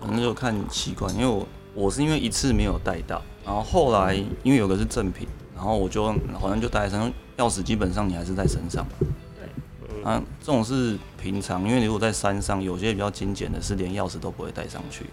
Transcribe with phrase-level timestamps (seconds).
[0.00, 8.92] 反正就看习惯，因为我我是因为一次没有带到，然后后来因为有个是正品，然后我就好像就带在身上，钥匙基本上你还是在身上嘛。
[10.02, 15.04] 呃啊，这种是平常，因为如果在山上，有些比较精简的是连钥匙都不会带上去，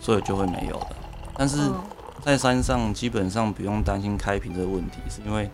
[0.00, 0.96] 所以就会没有的。
[1.36, 1.84] 但是哦
[2.22, 5.50] 在山上基本上不用担心开瓶这个问题，是因为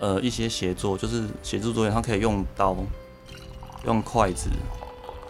[0.00, 2.76] 呃一些协作就是协助作业，它可以用刀、
[3.86, 4.50] 用筷子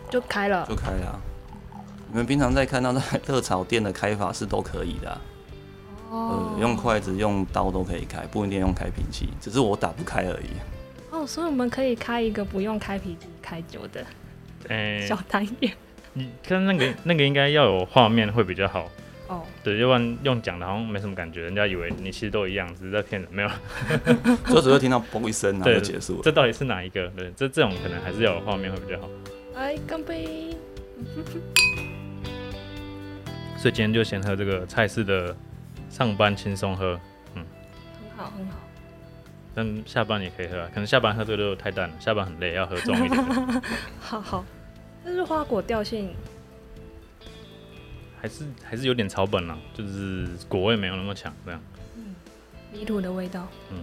[0.08, 1.20] 就开了就开了啊、
[2.10, 5.20] 你们平常在看到在 热炒店的开法是都可以的啊、
[6.10, 10.48] 哦呃，用筷子、用刀都可以开，不一定用开瓶器，只是我打不开而已。
[11.10, 14.04] 哦，所以我们可以开一个不用开啤酒开酒的
[14.68, 15.72] 哎、小单元
[16.14, 18.88] 你看那个那个应该要有画面会比较好，
[19.28, 19.42] 哦。
[19.62, 23.50] 对，要不然用讲的好像没什么感觉，人家以为你其实都一样，只是在骗人，没有。
[24.48, 26.20] 就只会听到嘣一声，然后就结束了。
[26.24, 27.06] 这到底是哪一个？
[27.08, 29.08] 对，这这种可能还是要有画面会比较好。
[29.54, 30.56] 来干杯！
[33.58, 35.34] 所以今天就先喝这个菜市的
[35.90, 36.98] 上班轻松喝，
[37.34, 37.44] 嗯
[38.00, 38.56] 很好很好。
[39.52, 40.68] 但下班也可以喝啊。
[40.72, 43.62] 可能下班喝这个就太淡了，下班很累，要喝重一点。
[43.98, 44.44] 好好，
[45.04, 46.14] 但是花果调性
[48.22, 51.60] 还是还是有点草本啊，就是果味没有那么强，这样。
[52.70, 53.82] 泥土的味道嗯，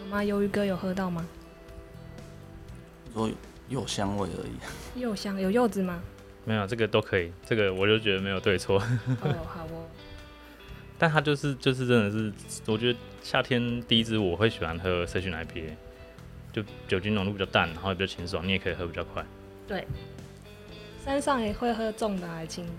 [0.00, 0.22] 有吗？
[0.22, 1.24] 鱿鱼哥有喝到吗？
[3.14, 3.30] 说
[3.68, 4.50] 有香味而已。
[5.00, 6.02] 柚香有柚子吗？
[6.44, 8.78] 没有这个都可以，这个我就觉得没有对错。
[8.78, 9.86] 哦，好哦。
[10.98, 12.32] 但它就是就是真的是，
[12.66, 15.70] 我觉得夏天第一支我会喜欢喝 session IPA，
[16.52, 19.24] 就酒精浓度比较淡，然后也比较清爽，你也可以喝比较快。
[19.66, 19.86] 对，
[21.02, 22.72] 山上也会喝重的还是轻的？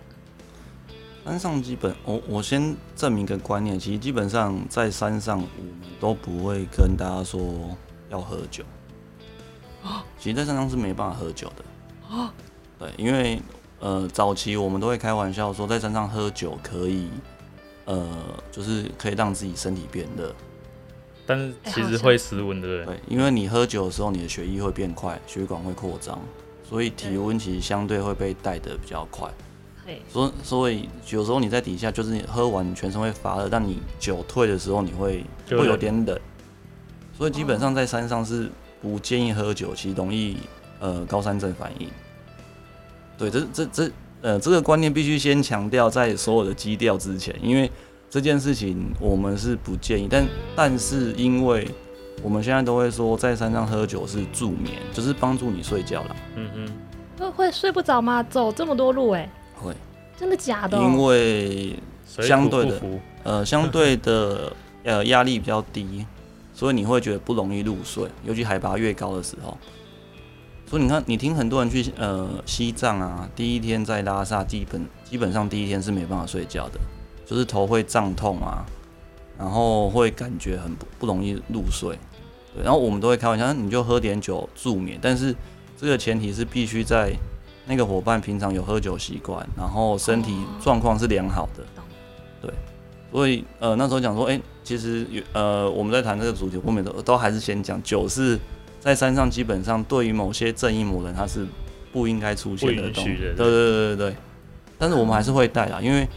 [1.26, 7.76] 山上基本，我我先证明一个观念，其实基本上在山上，我们都不会跟大家说
[8.10, 8.64] 要喝酒。
[9.84, 11.66] 哦其实，在山上是没办法喝酒的。
[12.82, 13.40] 哦，对，因为
[13.80, 17.10] 呃，早期我们都会开玩笑说，在山上喝酒可以，
[17.86, 18.08] 呃，
[18.52, 20.34] 就是可以让自己身体变热。
[21.26, 22.96] 但是其实会失温，对不对？
[22.96, 26.20] 对，因为你喝酒的时候，你的血液会变快，血管会扩张，
[26.68, 29.30] 所以体温其实相对会被带得比较快。
[29.86, 36.20] 嘿，所所以有时候你在底下，就是你喝完你全身会发热，但你酒退的时候你会会有点冷，
[37.18, 38.50] 所以基本上在山上是
[38.82, 40.38] 不建议喝酒，其实容易
[40.80, 41.90] 呃高山症反应。
[43.22, 47.70] 对，这这这呃这个观念必须先强调在所有的基调之前，因为
[48.10, 51.68] 这件事情我们是不建议，但但是因为
[52.24, 58.24] 我们现在都会说在山上喝酒是助眠，就是帮助你睡觉啦，嗯哼，会会睡不着吗？
[58.24, 59.76] 走这么多路哎、会，
[60.18, 60.76] 真的假的？
[60.80, 61.76] 因为
[62.08, 62.82] 相对的
[63.24, 64.52] 呃，相对的
[64.84, 66.06] 呃压力比较低，
[66.56, 69.56] 所以你会觉得不容易入睡，尤其海拔越高的时候。
[70.72, 76.80] 所以你看，你听很多人去呃西藏啊，第一天在拉萨，基本基本上第一天是没办法睡觉的，
[77.26, 78.66] 就是头会胀痛啊，
[79.38, 82.00] 然后会感觉很不不容易入睡。
[82.56, 85.36] 对，然后我们都会开玩笑，你就喝点酒助眠，但是
[85.78, 87.14] 这个前提是必须在
[87.66, 91.66] 那个伙伴平常有喝酒习惯，然后身体状况是良好的。
[92.42, 92.50] 对，
[93.12, 98.40] 所以呃那时候讲说，哎、其实有呃我们在谈这个主题，后面都都还是先讲酒是
[98.82, 101.46] 在山上基本上对于某些正义魔人他是
[101.94, 103.16] 不应该出现的东西。
[103.16, 104.16] 对对对对对。
[104.78, 106.08] 但是我们还是会带啦，因为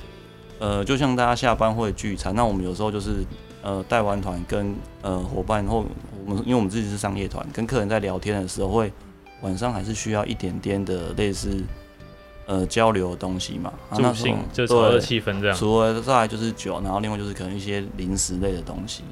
[0.58, 3.22] 呃就像大家下班会聚餐，那我们有时候就是
[3.62, 5.84] 呃带完团跟呃伙伴或
[6.26, 8.90] 我们因为我们自己是商业团，跟客人在聊天的时候会
[9.42, 11.62] 晚上还是需要一点点的类似
[12.46, 13.70] 呃交流的东西嘛。
[13.94, 15.54] 助兴，就炒热对气氛这样。
[15.54, 19.02] 除了再来就是酒，然后另外就是可能一些零食类的东西，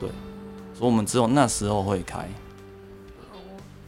[0.00, 0.08] 对，
[0.72, 2.26] 所以我们只有那时候会开。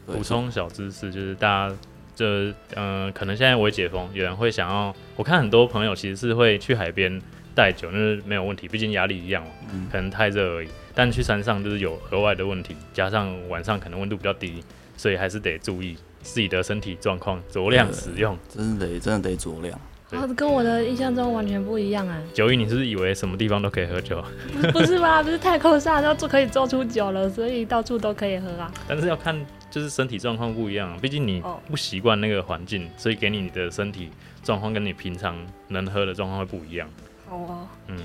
[0.07, 1.77] 对补充小知识，就是大家
[2.15, 2.27] 就
[2.75, 7.21] 嗯、呃可能现在微解封，有人会想要，我看很多朋友其实是会去海边
[7.55, 10.69] 带酒，那是没有问题，毕竟压力一样嘛，嗯可能太热而已。
[10.95, 14.63] 但去山上就是有额外的问题，加上晚上可能温度比较低，
[14.97, 18.39] 所以还是得注意自己的身体状况，酌量使用。
[18.49, 19.79] 真的得真的得酌量。
[20.11, 22.21] 对哦，跟我的印象中完全不一样啊！
[22.35, 24.23] 九一，你是不是以为什么地方都可以喝酒？
[24.53, 25.23] 不不是吧？
[25.23, 28.71] 不是太空上都做可以做出酒了，所以到处都可以喝啊。
[28.87, 29.35] 但是要看
[29.71, 34.11] 就是身体状况不一样啊，毕竟你哦不习惯那个环境，所以给你的身体
[34.43, 35.37] 状况跟你平常
[35.69, 36.89] 能喝的状况会不一样。
[37.27, 37.97] 好哦，嗯，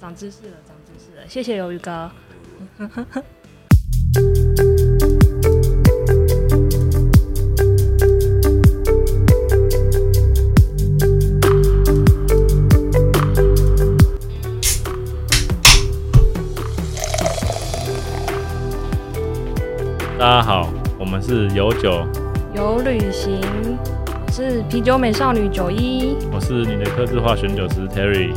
[0.00, 2.10] 长知识了，长知识了，谢谢鱿鱼哥。
[21.30, 22.04] 是有酒，
[22.56, 23.40] 有旅行，
[24.26, 26.16] 我是啤酒美少女九一。
[26.32, 28.34] 我是你的客制化选酒师 Terry。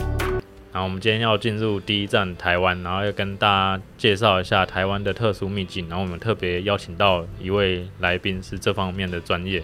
[0.72, 5.90] 然后我们今天要进入第一站台湾，然后要跟大家介绍一下台湾的特殊秘境。
[5.90, 9.64] 然后我们特别邀请到一位来宾是这方面的专业，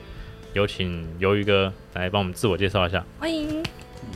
[0.53, 3.05] 有请鱿鱼哥来帮我们自我介绍一下。
[3.19, 3.61] 欢迎。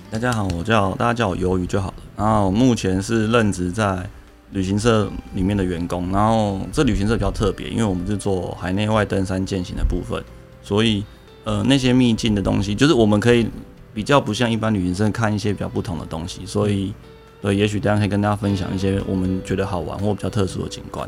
[0.09, 1.93] 大家好，我叫大家叫我鱿鱼就好了。
[2.17, 4.09] 然后目前是任职在
[4.53, 6.09] 旅行社里面的员工。
[6.11, 10.23] 然后这旅行社比较特别，因为我们是做海内外登山践行的部分，
[10.61, 11.03] 所以
[11.43, 13.47] 呃那些秘境的东西，就是我们可以
[13.93, 16.45] 比较不像一般旅行社看一些比较不同的东西。
[16.45, 16.93] 所以
[17.41, 21.07] 对，也许大家可以跟大家分享一些我们觉得好玩或比较特殊的景观。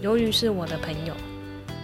[0.00, 1.14] 由于是我的朋友，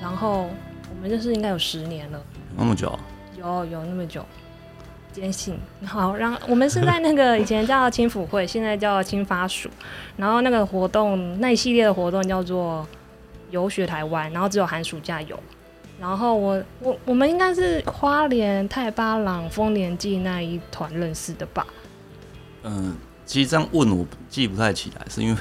[0.00, 0.48] 然后
[0.88, 2.20] 我们认识应该有十年了，
[2.56, 2.98] 那么久啊，
[3.38, 4.24] 有有那么久。
[5.18, 9.68] 坚信好，然后我们是在那个以前叫青辅会，现在叫青发署，
[10.16, 12.86] 然后那个活动那一系列的活动叫做
[13.50, 15.38] 游学台湾，然后只有寒暑假有。
[16.00, 21.66] 然后我我我们应该是花莲太巴朗丰年祭那一团认识的吧？
[22.62, 25.40] 嗯，其实这样问我记不太起来，是因为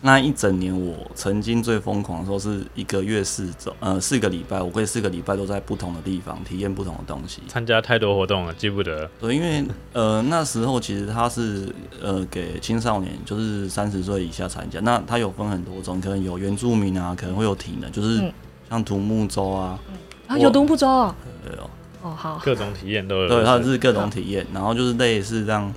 [0.00, 7.42] 那一整年我曾经最疯狂的时候是一个月四周，呃，四个礼拜，我可以四个礼拜都在不同的地方体验不同的东西。
[7.48, 9.10] 参加太多活动了，记不得。
[9.20, 11.68] 对，因为呃那时候其实他是
[12.00, 14.78] 呃给青少年，就是三十岁以下参加。
[14.80, 18.32] 那它有分很多种，可能有原住民啊，可能会有体能，就是嗯
[18.70, 19.80] 像独木舟啊，
[20.28, 21.70] 啊，有独木舟啊，对哦，
[22.02, 23.28] 哦好，各种体验都有。
[23.28, 25.74] 对，它是各种体验，然后就是类似让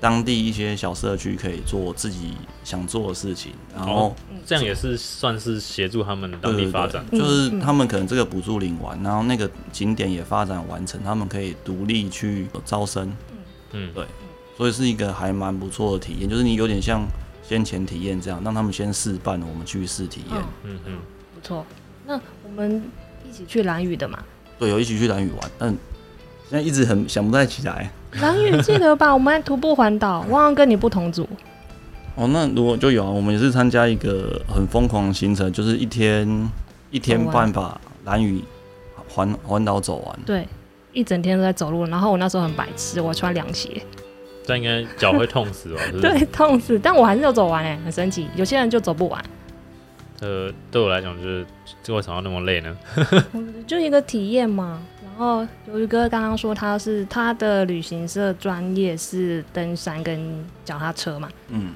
[0.00, 4.08] 当地一些小社区可以做自己想做的事情，然后。
[4.08, 7.02] 哦这样也是算是协助他们当地发展。
[7.10, 13.10] 就是他们可能这个补助领完，然后那个景点也发展完成，他们可以独立去招生，
[13.72, 14.04] 嗯，对
[14.54, 16.28] 所以是一个还蛮不错的体验。
[16.28, 17.06] 就是你有点像
[17.42, 20.38] 先前体验这样，让他们先试办，我们去试体验。
[20.64, 20.98] 嗯，嗯嗯，
[21.34, 21.64] 不错。
[22.04, 22.82] 那我们
[23.26, 24.22] 一起去蓝屿的嘛？
[24.58, 25.70] 对，有一起去蓝屿玩，但
[26.50, 27.90] 现在一直很想不太起来。
[28.20, 29.12] 蓝屿记得吧？
[29.12, 31.28] 我们还徒步环岛，我好像跟你不同组。
[32.14, 36.50] 哦，那如果就有啊，我们也是参加一个很疯狂的行程，就是一天
[36.90, 38.42] 一天半把蓝雨
[39.08, 40.18] 环环岛走完。
[40.24, 40.46] 对，
[40.92, 43.82] 一整天都在走路，然后我那时候很白痴，我穿凉鞋，
[44.44, 45.80] 这应该脚会痛死吧？
[45.90, 46.00] 是是？
[46.00, 48.28] 对，痛死，但我还是有走完哎，很神奇。
[48.36, 49.20] 有些人就走不完，
[50.20, 51.44] 呃，对我来讲就是，
[51.82, 52.76] 这为什么要那么累呢？
[53.66, 54.80] 就一个体验嘛。
[55.16, 61.72] 然后鱿鱼哥刚刚说他是他的旅行社专业是登山跟脚踏车嘛，嗯，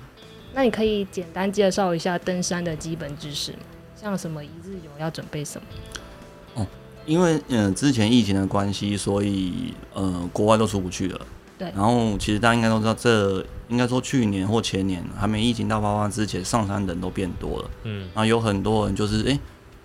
[0.53, 3.59] 那你可以简单介绍一下登山的基本知识吗？
[3.95, 6.63] 像什么一日游要准备什么？
[6.63, 6.67] 哦
[7.07, 11.21] 因为呃之前疫情的关系，所以呃国外都出不去了。
[11.57, 17.71] 对然后其实大家应该都知道，这应该说去年或前年还没疫情大爆发之前，上山人都变多了。
[17.85, 19.39] 嗯，然后有很多人就是诶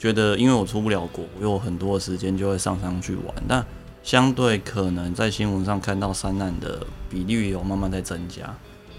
[0.03, 3.33] 觉得因为我出不了国，我有很多的时间就会上山去玩。
[3.47, 3.65] 那
[4.03, 8.53] 相对可能在新闻上看到山难的比例有慢慢在增加。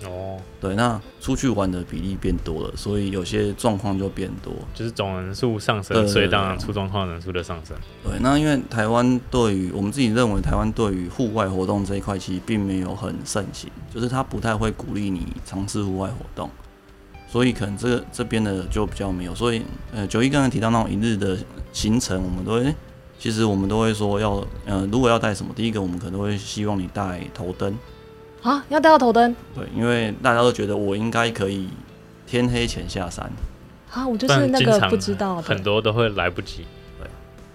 [0.06, 4.50] 哦，对，那出去玩的比例变多了，所以有些状况就变多。
[4.72, 7.76] 就是总人数上升，所以当然对出状况人数的上升。
[8.02, 16.48] 对，那因为台湾对于我们自己认为，台湾对于户外活动这一块其实并没有很盛行，就是他不太会鼓励你尝试户外活动，
[17.34, 19.34] 所以可能这个这边的就比较没有。
[19.34, 19.60] 所以，
[19.92, 21.36] 呃，九一刚才提到那种一日的
[21.72, 22.72] 行程，我们都会，
[23.18, 24.34] 其实我们都会说要，
[24.64, 27.76] 呃，如果要带什么，第一个我们可能会希望你带头灯，
[28.40, 31.68] 啊，要带到头灯对，因为大家都觉得我应该可以
[32.24, 33.28] 天黑前下山，
[33.90, 35.60] 啊，我就是那个不知道很。
[35.60, 36.64] 多都会来不及。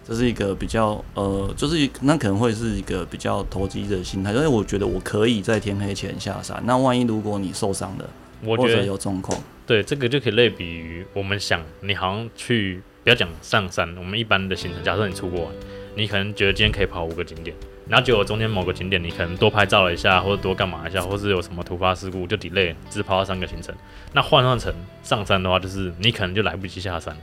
[0.05, 6.61] 这是一个比较呃，就是那可能会是一个比较投机的心态，因为我觉得我可以在天黑前下山。
[6.65, 8.09] 那万一如果你受伤了，
[8.41, 15.53] 我觉得有状况，对这个就可以类比于我们想，你好像去不要讲上山，我们一般的行程，假设你出国玩，
[15.95, 17.55] 你可能觉得今天可以跑五个景点，
[17.87, 23.75] 然后结果中间某个景点你可能多拍照了一下，或者多干嘛一下，或是有什么突发事故就 delay，只跑到三个行程。
[24.13, 27.15] 那换算成上山的话，就是你可能就来不及下山，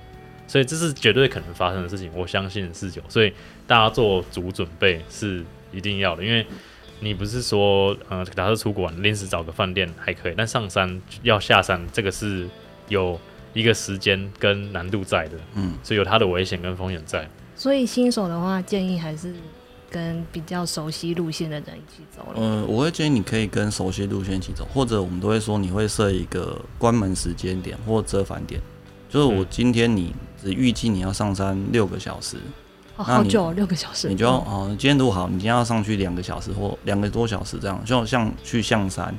[0.46, 3.32] 所以这是绝对可能发生的事情，我相信是有，所以
[3.66, 5.42] 大家做足准备是
[5.72, 6.46] 一定要的，因为
[7.00, 12.48] 你不是说呃，假设出国玩临时找个饭店还可以，但上山要下山，这个是
[12.88, 13.18] 有
[13.52, 17.28] 一个时间跟难度在的，嗯，所以有它的危险跟风险在。
[17.54, 19.34] 所以新手的话，建议还是
[19.90, 22.40] 跟比较熟悉路线的人一起走了。
[22.40, 28.60] 呃，我会建议你可以跟熟悉路线一起走，或者我们都会说你会设一个关门时间点或折返点，
[29.08, 32.36] 就是我嗯今天你只预计你要上山六个小时，
[32.96, 34.08] 哦，那你好久哦，六个小时。
[34.08, 39.14] 你就要哦，今天如果好，你今天要上去两个小时或两个多小时这样，就像去象山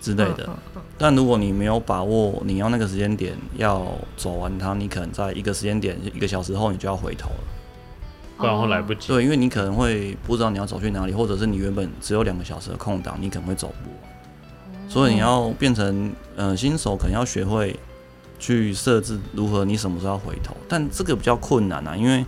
[0.00, 0.44] 之类的。
[0.44, 3.84] 嗯嗯嗯但如果你没有把握你要那个时间点要
[4.16, 7.36] 走完它，你可能在一个时间点一个小时后你就要回头了。
[8.38, 9.08] 不然会来不及。
[9.08, 14.88] 对，因为你可能会不知道你要走去哪里，或者是你原本只有两个小时的空档，你可能会走不完。
[14.88, 17.74] 所以你要变成呃新手，可能要学会
[18.38, 22.24] 去设置如何你什么时候要回头，但这个比较困难啊，因为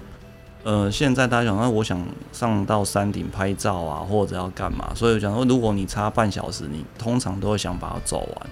[0.64, 8.46] 呃现在大家想，那我想上到山顶拍照啊，或者要干嘛，所以我想说如果你差半小时，你通常都会想把它走完。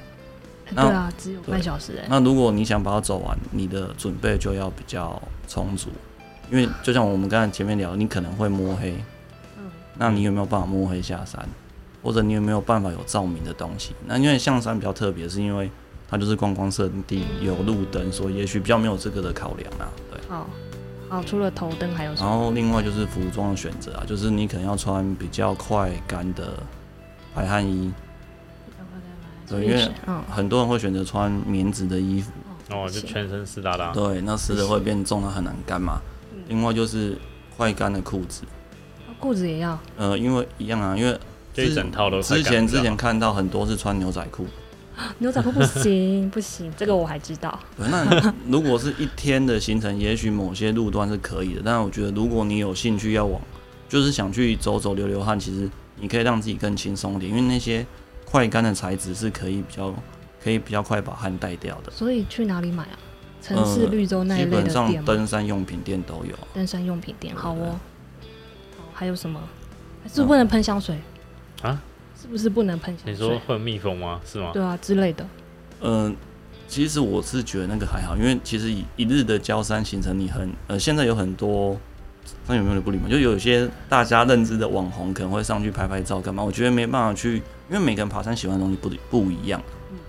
[0.75, 2.07] 那对啊，只有半小时哎。
[2.09, 5.89] 那如果你想把它走完，你的准备就要比较充足，
[6.51, 8.95] 因为就像我们刚才前面聊，你可能会摸黑，
[9.59, 11.47] 嗯，那你有没有办法摸黑下山，
[12.03, 13.95] 或者你有没有办法有照明的东西？
[14.07, 15.71] 那因为象山比较特别，是因为
[16.09, 19.89] 它就是观光胜地，有路灯，所以也许比较没有这个的考量啊。
[20.11, 20.49] 对，好，
[21.13, 22.43] 好，除了头灯还有什么然么？
[22.47, 26.55] 后另外就是服装的选择啊，就是你可能要穿比较快干的
[27.35, 27.93] 排汗衣，
[29.47, 32.33] 对因为嗯，很多人会选择穿棉质的衣服。
[32.71, 33.93] 哦，就全身湿哒哒。
[33.93, 36.01] 对，那湿的会变重，它很难干嘛。
[36.33, 37.19] 嗯另外就是
[37.57, 38.43] 快干的裤子，
[39.21, 41.19] 裤子也要，呃，因为一样啊，因为
[41.53, 44.47] 就一整套都是之前之前看到很多是穿牛仔裤，
[45.19, 47.59] 牛仔裤不行不行，这个我还知道。
[47.77, 53.41] 那如果是一天的行程，也许某些路段是可以的，但我觉得如果你有兴趣要往，
[53.89, 57.87] 就是想去走走流流汗，其实你可以让自己更轻松一点，因为那些
[58.25, 59.95] 快干的材质是可以比较
[60.43, 61.93] 可以比较快把汗带掉的。
[61.93, 62.99] 所以去哪里买啊？
[63.43, 64.93] 城市绿洲那一基本类的店吗？
[64.95, 66.39] 上登山用品店都有。
[66.55, 67.79] 登山用品店，好哦。
[68.79, 69.41] 好，还有什么？
[70.05, 70.97] 是不是不能喷香水
[71.63, 71.81] 啊？
[72.33, 73.13] 是不是不能喷香水？
[73.13, 74.19] 你说会有蜜蜂吗？
[74.25, 74.53] 是吗？
[74.55, 75.27] 对啊之类的。
[75.83, 76.17] 嗯，
[76.67, 81.79] 其实我是觉得那个还好，因为其实一一日的焦山行程，你很呃，现在有很多，
[82.47, 83.07] 那有没有点不礼貌？
[83.07, 86.43] 就有些大家认知的网红可能会上去拍拍照干嘛？
[86.43, 87.37] 我觉得没办法去，
[87.69, 89.63] 因为每个人爬山喜欢的东西不不一样，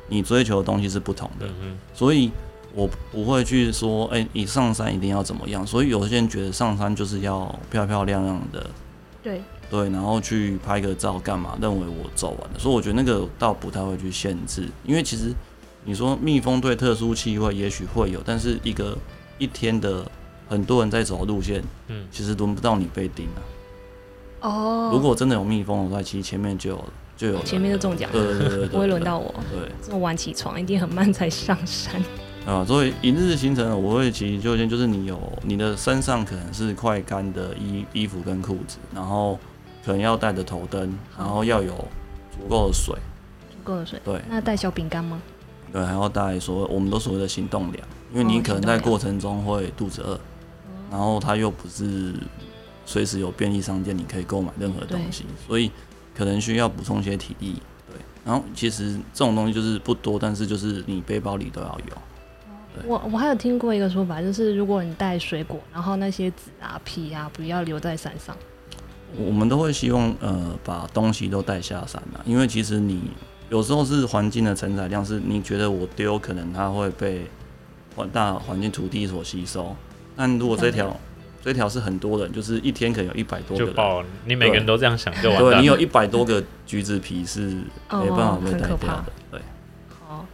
[0.07, 2.31] 你追求的东西是不同的，嗯所以
[2.73, 5.67] 我不会去说，哎、你上山一定要怎么样。
[5.67, 8.65] 所以有些人觉得上山就是要漂漂亮亮的，
[9.21, 11.57] 对，对，然后去拍个照干嘛？
[11.61, 15.33] 认为我走完了，所以我觉得那个倒不太会去限制，因为其实
[15.83, 18.97] 你说蜜蜂对特殊气味也许会有，但是一个
[19.37, 20.05] 一天的
[20.47, 23.39] 很多人在走的路线，嗯其实轮不到你被叮啊。
[24.41, 24.89] 哦。
[24.93, 26.85] 如果真的有蜜蜂的话，其实前面就有
[27.17, 29.71] 就有人前面就中奖对对对对对，不会轮到我，对。
[29.81, 32.01] 这么晚起床一定很慢才上山。
[32.45, 39.39] 啊，所以一日行程我会其实就先就是你有你的身上可能是快干的衣衣服跟裤子，然后
[39.85, 41.73] 可能要带着头灯，然后要有
[42.31, 42.95] 足够的水，
[43.49, 43.99] 足够的水。
[44.03, 45.21] 对那带小饼干吗？
[45.71, 50.19] 对，还要带所谓我们都所谓的行动粮，因为你哦可能在过程中会肚子饿，
[50.91, 52.13] 然后它又不是
[52.85, 55.71] 随时有便利商店你可以购买任何东西，所以
[56.15, 57.61] 可能需要补充一些体力。
[57.91, 61.97] 对，然后其实这种东西就是不多，但是就是你背包里都要有。
[62.75, 68.35] 对我我还有听过一个说法，就是如果你带水果，然后那些籽啊、皮啊，不要留在山上。
[69.17, 73.01] 我们都会希望呃把东西都带下山啊，因为其实你
[73.49, 77.27] 有时候是环境的承载量，是你觉得我丢可能它会被
[77.95, 79.75] 环大环境土地所吸收，
[80.15, 80.95] 但如果这条
[81.43, 84.07] 这条是很多人，就是一天可能有一百多个人，就爆了。
[84.25, 85.51] 你每个人都这样想就完了。
[85.51, 87.41] 对你有一百多个橘子皮是
[87.91, 89.41] 没办法被带掉的，对。
[90.07, 90.25] 好，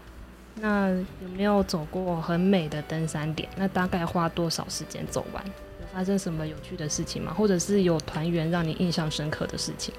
[0.56, 3.50] 那有没有走过很美的登山点？
[3.58, 5.44] 那大概花多少时间走完？
[5.92, 7.34] 有发生什么有趣的事情吗？
[7.34, 9.94] 或者是有团员让你印象深刻的事情？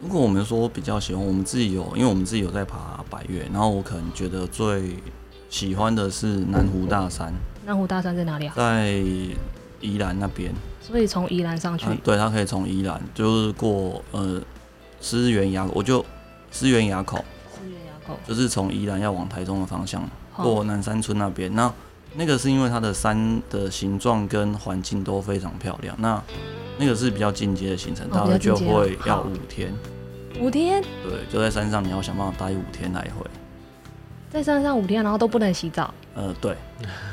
[0.00, 4.96] 如果我们说比较喜欢，我们自己有，因为我们自己有在爬百越，然后我可能觉得最
[5.50, 7.32] 喜欢的是南湖大山，
[7.66, 8.54] 南湖大山在哪里啊？
[8.56, 8.92] 在
[9.80, 10.52] 宜兰那边。
[10.80, 14.40] 所以从宜兰上去，嗯，对，它可以从宜兰就是过呃
[15.00, 16.04] 思源垭，我就
[16.50, 21.54] 思源垭口，思源垭口，就是从宜兰要往台中的方向过南山村那边。
[21.54, 21.70] 那
[22.14, 25.94] 那个是因为它的山的形状跟环境都非常漂亮。
[25.98, 26.22] 那
[26.78, 29.72] 那个是比较进阶的行程，哦大概就会要五天。
[30.40, 33.26] 五天对，就在山上，你要想办法待五天来回。
[34.30, 36.56] 在山上五天，然后都不能洗澡呃，对，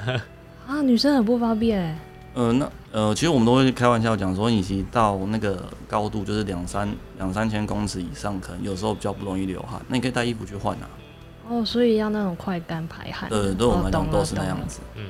[0.68, 1.98] 啊，女生很不方便欸。
[2.34, 9.82] 呃，那呃，其实我们都会开玩笑讲说，你其实到那个高度，就是两三两三千公尺以上，可能有时候比较不容易流汗。
[9.88, 10.90] 那你可以带衣服去换啊。
[11.48, 13.30] 哦，所以要那种快干排汗。
[13.30, 14.80] 对，对我们来讲都是那样子。
[14.96, 15.06] 嗯，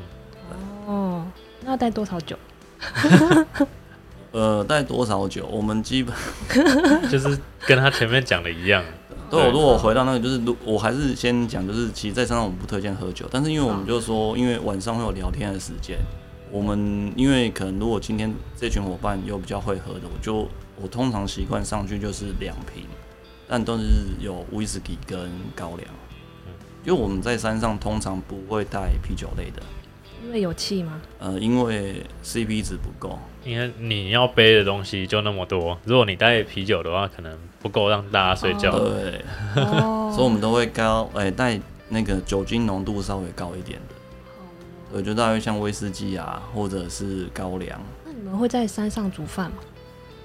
[0.85, 1.25] 哦，
[1.61, 2.37] 那要待多少久？
[4.31, 5.47] 呃，带多少酒？
[5.47, 6.13] 我们基本
[7.09, 8.83] 就是跟他前面讲的一样。
[9.31, 15.97] 对我如果回到那个，就是如我还是先讲，就是其实，在山上我们不推荐喝酒，但是因为我们就说，因为晚上会有聊天的时间，
[16.51, 20.47] 我们因为可能如果今天这群伙伴又比较会喝的，我就
[20.79, 22.85] 我通常习惯上去就是两瓶，
[23.47, 23.83] 但都是
[24.19, 25.87] 有威士忌跟高粱，
[26.85, 29.61] 因为我们在山上通常不会带啤酒类的，
[30.23, 31.01] 因为有气吗？
[31.19, 38.71] 呃，因为 CP 值不够，因为你要背的东西就那么多，如果你带啤酒的话，可能不够让大家睡觉。
[38.71, 43.95] 哦对，哦， 所以我们都会高，哎、带那个酒精浓度稍微高一点的，
[44.93, 47.81] 我觉得大约像威士忌啊，或者是高粱。
[48.05, 49.57] 那你们会在山上煮饭吗？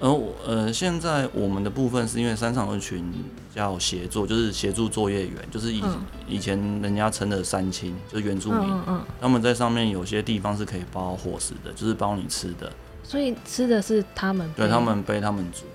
[0.01, 3.13] 而我呃，现在我们的部分是因为山上有一群
[3.53, 12.71] 叫协作，就是协助作业员，就是以、嗯以前人家称的山青，就是原住民，嗯嗯嗯，他们在上面有些地方是可以包伙食的，就是包你吃的，
[13.03, 15.65] 所以吃的是他们对他们背他们煮，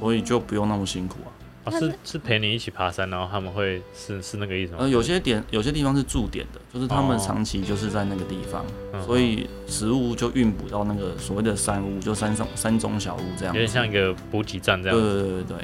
[0.00, 1.30] 所以就不用那么辛苦啊。
[1.64, 4.78] 哦，是是陪你一起爬山，然后他们会是是那个意思吗？
[4.80, 7.22] 呃，有些点有些地方是驻点的，就是他们哦。
[7.24, 13.58] 长期就是在那个地方，嗯所以食物就运补到那个所谓的山屋，就山上山中小屋这样子。
[13.58, 14.98] 有点像一个补给站这样。
[14.98, 15.56] 对对对对，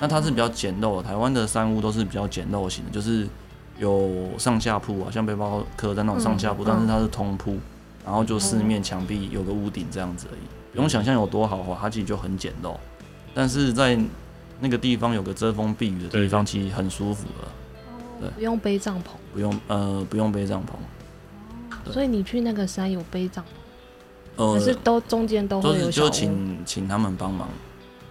[0.00, 3.26] 那它是比较简陋的，台湾的山屋都是比较简陋型的，就是
[3.78, 7.56] 有上下铺啊，像背包客在那种上下铺，嗯但是它是通铺，
[8.04, 10.40] 然后就四面墙壁有个屋顶这样子而已，
[10.72, 12.74] 不用想象有多豪华，它其实就很简陋，
[13.32, 13.96] 但是在
[14.60, 17.52] 那个地方有个遮风避雨的地方，其实很舒服了，
[18.20, 26.10] 对不用背帐篷，不用呃不用背帐篷，所以你去那个山有背帐篷，呃可是都中间都会有小屋。
[26.10, 27.48] 请请他们帮忙，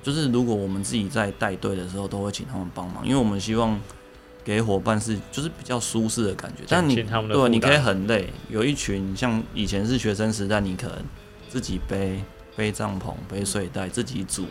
[0.04, 3.80] 就是如果我们自己在带队的时候，都会请他们帮忙，因为我们希望
[4.44, 6.64] 给伙伴是就是比较舒适的感觉。
[6.68, 8.32] 但你对，你可以很累。
[8.50, 10.98] 有一群像以前是学生时代，你可能
[11.50, 12.24] 自己背
[12.56, 14.46] 背帐篷、背睡袋，自己煮，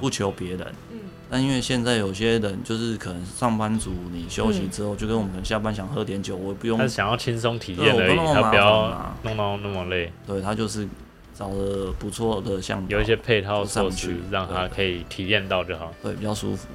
[0.00, 0.66] 不求别人。
[0.90, 0.98] 嗯
[1.30, 10.88] 但因为现在有些人就是可能上班族，你休息之后，就跟我们可能下班想喝点酒，我不用他是想要轻松体验而已，他不要嘛弄到那么累，对他就是
[11.32, 15.92] 找了不错的项目，有一些配套措施上去让他可以体验到就好。
[16.02, 16.66] 对，比较舒服，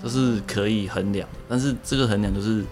[0.00, 1.28] 这是可以衡量。
[1.48, 2.64] 但是这个衡量就是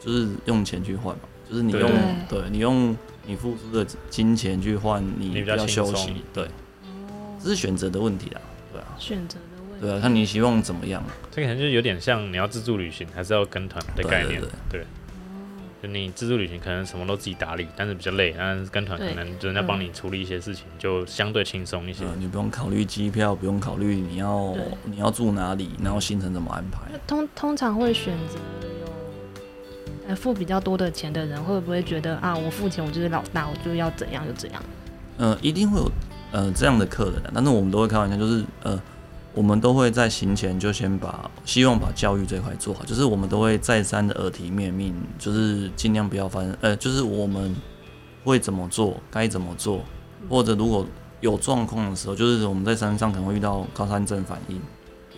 [0.00, 1.82] 就是用钱去换嘛，就是你用
[2.28, 6.48] 对对你用你付出的金钱去换你你比较休轻松息，对，
[7.42, 8.40] 这是选择的问题啊，
[8.72, 9.53] 对啊，选择的问题。
[9.84, 14.40] 对啊，看你希望怎么样，这个可能就有点像你要自助旅行，还是要跟团的概念。
[14.40, 14.86] 对对，
[15.82, 26.98] 就你自助旅行可能什么都自己打理，但是比较累；但是跟团可对能人家帮你处理一些事情，就相对轻松一些呃。，你不用考虑机票，不用考虑你要你要住哪里，然后行程怎么安排那。
[27.06, 34.62] 通通常会选择付比较多的钱的人，会不会觉得啊，我付钱我就是老大，我就要怎样就怎样？
[35.16, 35.90] 呃，一定会有
[36.32, 38.80] 呃这样的客人的，但是我们都会开玩笑，就是呃，
[39.34, 47.54] 我们都会在行前就先把希望把教育这块做好，就是我们都会再三的耳提面命，就是尽量不要发生，呃，就是我们
[48.24, 49.80] 会怎么做，该怎么做，
[50.28, 50.86] 或者如果
[51.20, 54.60] 有状况的时候，就是我们在山上可能会遇到高山症反应，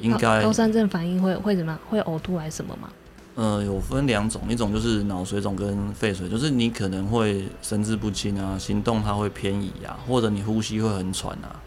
[0.01, 1.81] 应该高山症反应会会怎么样？
[1.91, 2.89] 会呕吐还是什么吗？
[3.35, 11.61] 呃，有分两种，一种就是脑水肿跟肺水，就是你可能会神志不清啊，行动它会偏移啊，或者你呼吸会很喘啊，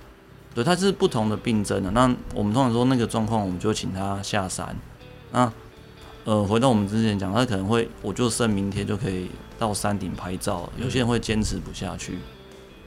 [0.60, 1.90] 对，它是不同的病症的。
[1.92, 2.02] 那
[2.36, 4.76] 我们通常说那个状况，我们就请他下山。
[5.32, 5.50] 那
[6.26, 12.20] 呃，回到我们之前讲，他可能会，我就剩明天就可以到山顶拍照，有些人会坚持不下去。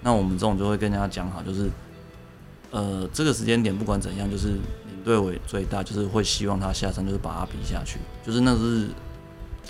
[0.03, 1.71] 那我们这种就会跟人家讲好，就是
[2.71, 8.89] 呃，这个时间点不管怎样，就是领队为最大，就是会希望他下山，就是把他比下去，就是那是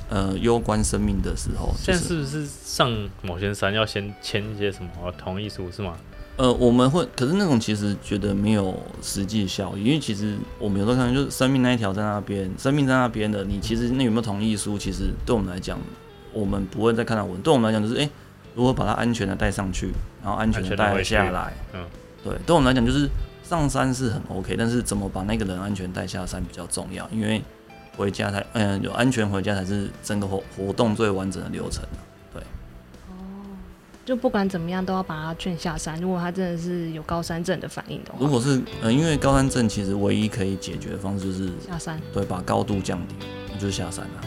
[0.09, 1.73] 呃攸关生命的时候。
[1.79, 2.91] 现在是不是上
[3.23, 5.97] 某些山要先签一些什么同意书是吗？
[6.37, 15.79] 呃，我们会，可是那种其实觉得没有实际效益，因为其实我们有时候看，就是生命那一条在那边，生命在那边的，你其实那有没有同意书，其实对我们来讲，
[16.33, 18.09] 我们不会再看到文，对我们来讲就是，哎、
[18.55, 19.93] 如何把它安全的带上去，
[20.23, 21.85] 然后安全的带下来，嗯，
[22.25, 23.07] 对，对我们来讲就是
[23.43, 27.43] 上山是很 OK，但是怎么把那个人安全带下山比较重要，因为
[27.95, 32.01] 回家才，嗯、有安全回家才是整个活活动最完整的流程啊
[34.05, 36.01] 就不管怎么样都要把他劝下山。
[36.01, 42.01] 如果他真的是有高山症的反应的话，如果是，呃，因为高山症其实唯一可以解决的方式就是下山。
[42.13, 43.15] 对，把高度降低，
[43.53, 44.23] 那就是下山了。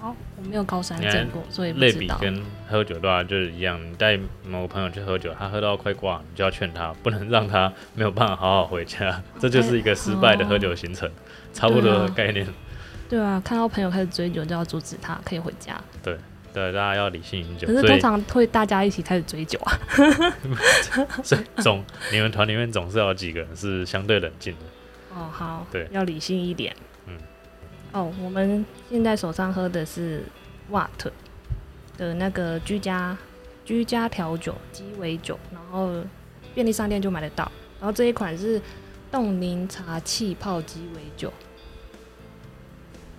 [0.00, 2.18] 好，我没有高山症过，所以不类知道。
[2.18, 11.10] 比跟喝酒的话就是一样，你带某个朋友去喝酒，他喝到快挂，你就要劝他，不能 让他没有办法好好回家，这就是一个失败的喝酒行程，
[11.54, 12.46] 差不多的概念。
[13.08, 15.80] 对啊，看到朋友开始追酒就要阻止他，可以回家。
[16.02, 16.18] 对，
[16.54, 19.76] 大家要理性饮酒，可是通常会大家一起开始追酒啊。
[21.24, 24.60] 所以总你们团里面总是有几个人是相对冷静的。
[25.16, 26.74] 哦，好，对要理性一点。
[27.06, 27.18] 嗯。
[27.92, 30.22] 哦，我们现在手上喝的是
[30.70, 31.10] Watt
[31.98, 33.18] 的那个居家
[33.64, 35.92] 居家调酒鸡尾酒，然后
[36.54, 37.50] 便利商店就买得到。
[37.80, 38.62] 然后这一款是
[39.10, 41.32] 冻柠茶气泡鸡尾酒，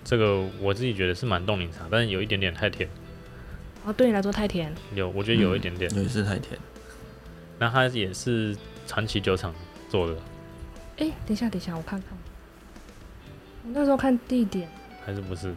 [0.02, 2.88] 这个我自己觉得是蛮冻柠茶，但是有一点点太甜。
[3.86, 4.74] 哦，对你来说太甜。
[4.94, 5.88] 有，我觉得有一点点。
[5.94, 6.58] 有一次太甜，
[7.58, 8.54] 那它也是
[8.86, 9.54] 传奇酒厂
[9.88, 10.16] 做的，
[10.98, 12.08] 哎，等一下，等一下，我看看。
[13.64, 14.68] 我那时候看地点，
[15.04, 15.54] 还是不是？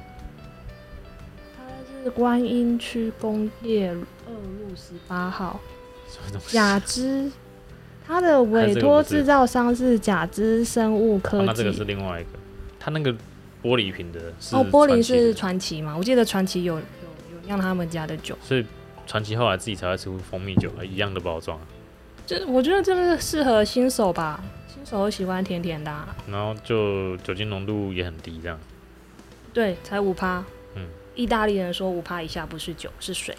[1.57, 1.63] 它
[2.03, 5.59] 是观音区工业二路十八号，
[6.07, 6.53] 什么东西？
[6.53, 7.31] 甲之，
[8.05, 11.83] 它的委托制造商是假肢生物科哦那这个是。
[11.83, 12.29] 另外一个，
[12.79, 13.11] 它那个
[13.63, 15.97] 玻璃瓶的是哦，玻璃是传奇嘛？
[15.97, 16.81] 我记得传奇有有
[17.49, 18.63] 有酿他们家的酒，所以
[19.07, 21.59] 传奇后来自己才会出蜂蜜酒，一样的包装，
[22.27, 24.39] 这我觉得这个适合新手吧，
[24.71, 26.15] 新手喜欢甜甜的、啊。
[26.29, 28.59] 然后就酒精浓度也很低，这样。
[29.51, 30.43] 对，才五趴。
[30.75, 30.85] 嗯，
[31.15, 33.35] 意大利人说五趴以下不是酒，是水。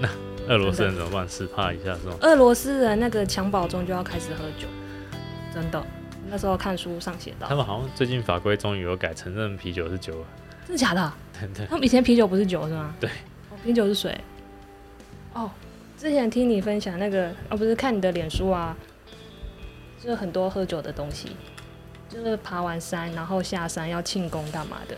[0.00, 0.08] 那
[0.48, 1.28] 俄罗斯人怎么办？
[1.28, 2.16] 四趴以下是吗？
[2.20, 4.66] 俄罗斯人那个襁褓中就要开始喝酒，
[5.54, 5.80] 真的。
[6.28, 10.26] 那时候看书上写到他，们好像最近法规终于有改，承认啤酒是酒了。
[10.66, 11.12] 真的假的？
[11.68, 12.94] 他们以前啤酒不是酒是吗？
[13.00, 13.08] 对
[13.50, 14.18] 哦，啤酒是水。
[15.32, 15.50] 哦，
[15.98, 18.76] 之前听你分享那个，哦，不是看你的脸书啊，
[20.02, 21.30] 就是很多喝酒的东西，
[22.08, 24.96] 就是爬完山然后下山要庆功干嘛的。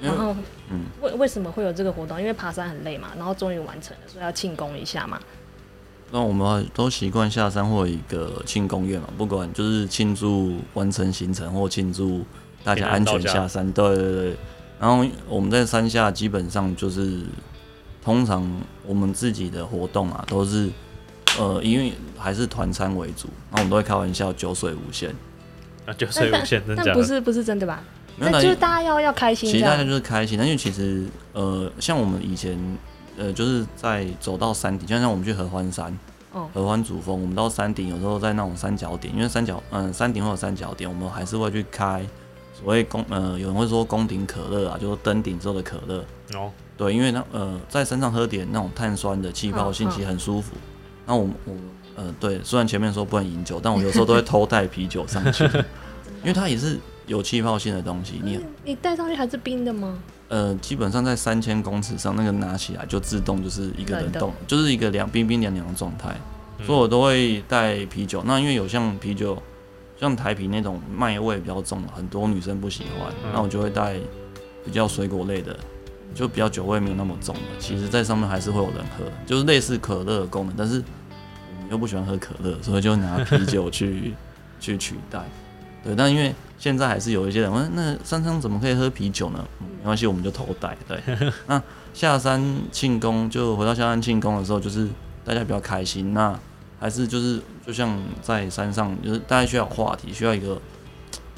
[0.00, 0.34] 然后
[0.70, 2.18] 嗯，为为什么会有这个活动？
[2.18, 5.20] 因为爬山很累嘛，然后终于完成了，所以要庆功一下嘛。
[6.10, 12.24] 那我们都习惯下山或一个庆功宴嘛，不管就是庆祝完成行程或庆祝
[12.64, 13.70] 大家安全下山。
[13.72, 14.36] 对对对。
[14.78, 17.20] 然后我们在山下基本上就是，
[18.02, 18.50] 通常
[18.86, 20.70] 我们自己的活动啊，都是
[21.38, 25.10] 呃，因为还是团餐为主，然后我们都会开玩笑酒水无限。
[25.86, 26.82] 啊，酒水无限，真的？
[26.84, 27.82] 但不是不是真的吧？
[28.16, 29.84] 那就是大家要要开心其实大家。
[29.84, 32.58] 就是开心，但因为其实呃，像我们以前
[33.16, 35.96] 呃，就是在走到山顶，就像我们去合欢山，
[36.32, 42.04] 哦，合欢主峰，我们到山顶有时候在那种三角点，因为三角嗯、山顶会有三角点，我们还是会去开
[42.62, 46.04] 所谓宫呃，有人会说宫顶可乐啊，就是登顶之后的可乐。
[46.34, 50.52] 哦，对，因为那呃在山上喝点那种碳酸的气泡性嗯其实很舒服。
[51.06, 51.54] 那我我
[51.96, 55.44] 呃对，虽然前面说不能饮酒，但我有时候都会偷带啤酒上去，
[56.22, 58.20] 因为它也是有气泡性的东西。
[58.22, 59.98] 你你带上去还是冰的吗？
[60.28, 66.14] 呃，基本上在三千公尺上，那个拿起来就自动就是一个冷冻，就是一个凉冰冰凉凉的状态，
[66.58, 68.22] 嗯所以我都会带啤酒。
[68.24, 69.42] 那因为有像啤酒，
[70.00, 73.96] 像台啤那种麦味比较重，很多女生不喜欢，嗯那我就会带
[74.64, 75.54] 比较水果类的，
[76.14, 77.40] 就比较酒味没有那么重的。
[77.58, 80.82] 其实，在上面还是会有人喝，就是类似可乐的功能，但是
[81.56, 84.14] 我们又不喜欢喝可乐，所以就拿啤酒去
[84.58, 85.20] 去取代。
[85.82, 89.44] 对，但因为现在还是有一些人问，那山上怎么可以喝啤酒呢？
[89.60, 90.76] 嗯没关系，我们就偷带。
[90.86, 91.00] 对，
[91.46, 91.62] 那
[91.94, 94.86] 下山庆功，就回到下山庆功的时候，就是
[95.24, 96.12] 大家比较开心。
[96.12, 96.38] 那
[96.80, 100.60] 还是就是就像在山上，就是大家需要话题，需要一个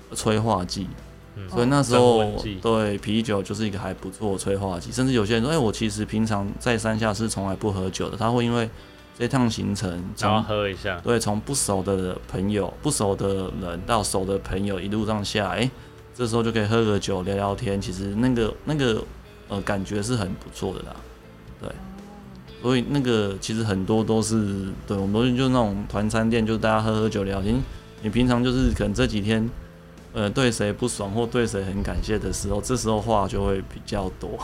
[0.08, 0.86] 呃催化剂。
[1.34, 2.22] 嗯所以那时候
[2.60, 8.68] 对啤酒就是一个还不错的催化剂，甚至有些人说，哎、我其实平常在山下是从来不喝酒的，他会因为
[9.18, 15.70] 这趟行程然后从喝一下，对从不熟的朋友、不熟的人到熟的朋友，一路上下来，哎、
[16.14, 19.02] 这时候就可以喝个酒聊聊天，其实那个那个
[19.48, 20.96] 呃感觉是很不错的啦，
[21.62, 21.70] 对。
[22.62, 27.60] 所以那个其实很多都是，对我们都是就那种团餐店，就是大家喝喝酒聊天。
[28.02, 29.48] 你平常就是可能这几天，
[30.12, 34.38] 呃，对谁不爽或对谁很感谢的时候，这时候话就会比较多。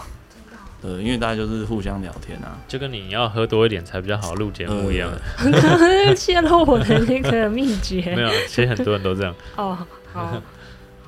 [0.80, 2.56] 对，因为大家就是互相聊天啊。
[2.68, 5.10] 就跟你要喝多一点才比较好录节目一样。
[5.38, 8.14] 呃 泄露我的那个秘诀。
[8.14, 9.34] 没有，其实很多人都这样。
[9.56, 9.78] 哦，
[10.12, 10.42] 好，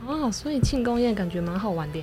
[0.06, 2.02] 哦，所以庆功宴感觉蛮好玩的。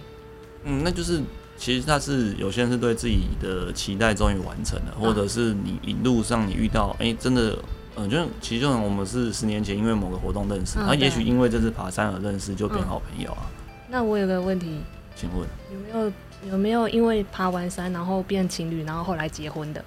[0.64, 1.22] 嗯，那就是
[1.58, 7.58] 其实他是有些人是对自己的期待终于完成了，或者是你一路上你遇到，哎、真的，
[7.96, 13.50] 嗯、就其实就像我们是十年前因为某个活动认识，嗯他、也许因为这次爬山而认识，就变嗯好朋友啊。
[13.90, 14.80] 那我有个问题，
[15.16, 16.14] 请问，有没有
[16.52, 19.84] 有没有因为爬完山然后变情侣，然后后来结婚的？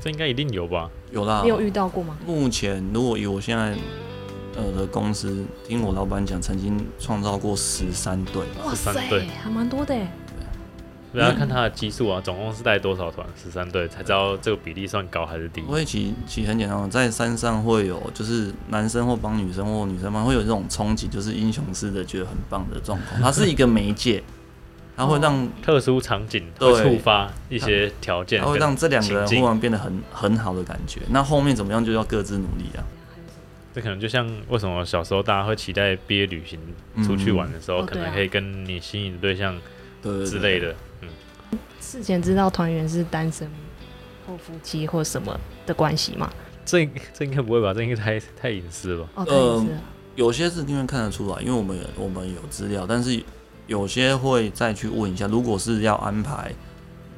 [0.00, 0.90] 这应该一定有吧？
[1.12, 2.18] 有啦你，有遇到过吗？
[2.26, 3.76] 目前如果以我现在
[4.56, 8.64] 呃的公司，听我老板讲，曾经创造过十三对吧。
[8.66, 9.94] 哇塞13对，还蛮多的
[11.18, 11.24] 耶。
[11.24, 13.26] 不要看他的基数啊，总共是带多少团？
[13.42, 15.60] 十三队才知道这个比例算高还是低。
[15.62, 23.20] 因为其其实很简单，在山上会有就是男生或帮女生或女生帮会有这种冲击，就是英雄式的觉得很棒的状况。
[23.20, 24.22] 它是一个媒介，
[24.96, 31.00] 它会让特殊场景触发一些条件它会让这两个人忽然变得很很好的感觉。
[31.10, 32.82] 那后面怎么样就要各自努力啊。
[33.74, 36.60] 这可能就像为什么小时候大家会期待毕业旅行
[37.04, 39.60] 出去玩的时候，可能可以跟你心仪的对象
[40.24, 40.70] 之类的。
[40.70, 40.74] 嗯，
[41.94, 43.48] 事前知道团员是单身
[44.26, 46.28] 或夫妻或什么的关系吗？
[46.64, 47.72] 这这应该不会吧？
[47.72, 49.10] 这应该太太隐私了吧？
[49.14, 49.66] 哦，他也呃。
[50.16, 53.22] 有些是因为看得出来，因为我们有我们有资料，但是
[53.68, 56.52] 有些会再去问一下，如果是要安排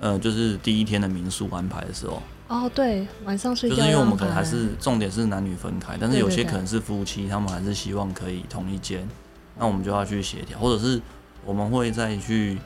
[0.01, 9.09] 呃，就是第一天的民宿安排的时候，哦，对，晚上睡觉就是因为我们可能还是重点是男女分开，但是对对对有些可能是夫妻，他们还是希望可以同一间，
[9.59, 11.01] 那我们就要去协调，或者是
[11.45, 12.59] 我们会再去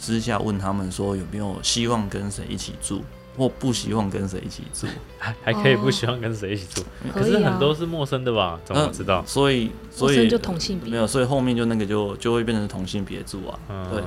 [0.00, 3.04] 私下问他们说有没有希望跟谁一起住，
[3.36, 4.86] 或不希望跟谁一起住。
[5.18, 6.82] 还还可以不哦希望跟谁一起住，
[7.12, 8.58] 可以啊可是很多是陌生的吧？
[8.64, 9.22] 怎么知道？
[9.26, 13.58] 所以所以就同性别没有，所以后面就那个就就会变成同性别住啊。
[13.68, 14.02] 嗯，对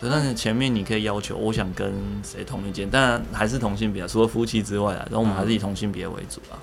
[0.00, 6.56] 对，但是前面你可以要求我想跟谁同一间，当然还是同性别啊，除了夫妻之外啊，然后我们还是以同性别为主啊。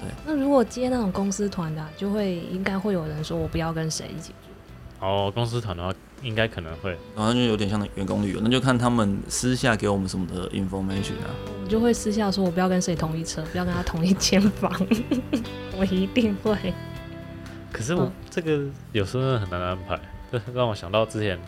[0.00, 5.04] 对那如果接那种公司团的啊、就会应该会有人说我不要跟谁一起住。
[5.04, 6.96] 哦，公司团的话，应该可能会。
[7.16, 11.30] 然后就有点像员工旅游，那就看他们私下给我们什么的 information 啊。
[11.62, 14.70] 我就会私下说，我不要跟谁同一车，不要跟他同一间房，
[15.78, 16.56] 我一定会。
[17.72, 18.60] 可是我嗯这个
[18.92, 19.98] 有时候很难安排，
[20.30, 21.38] 这让我想到之前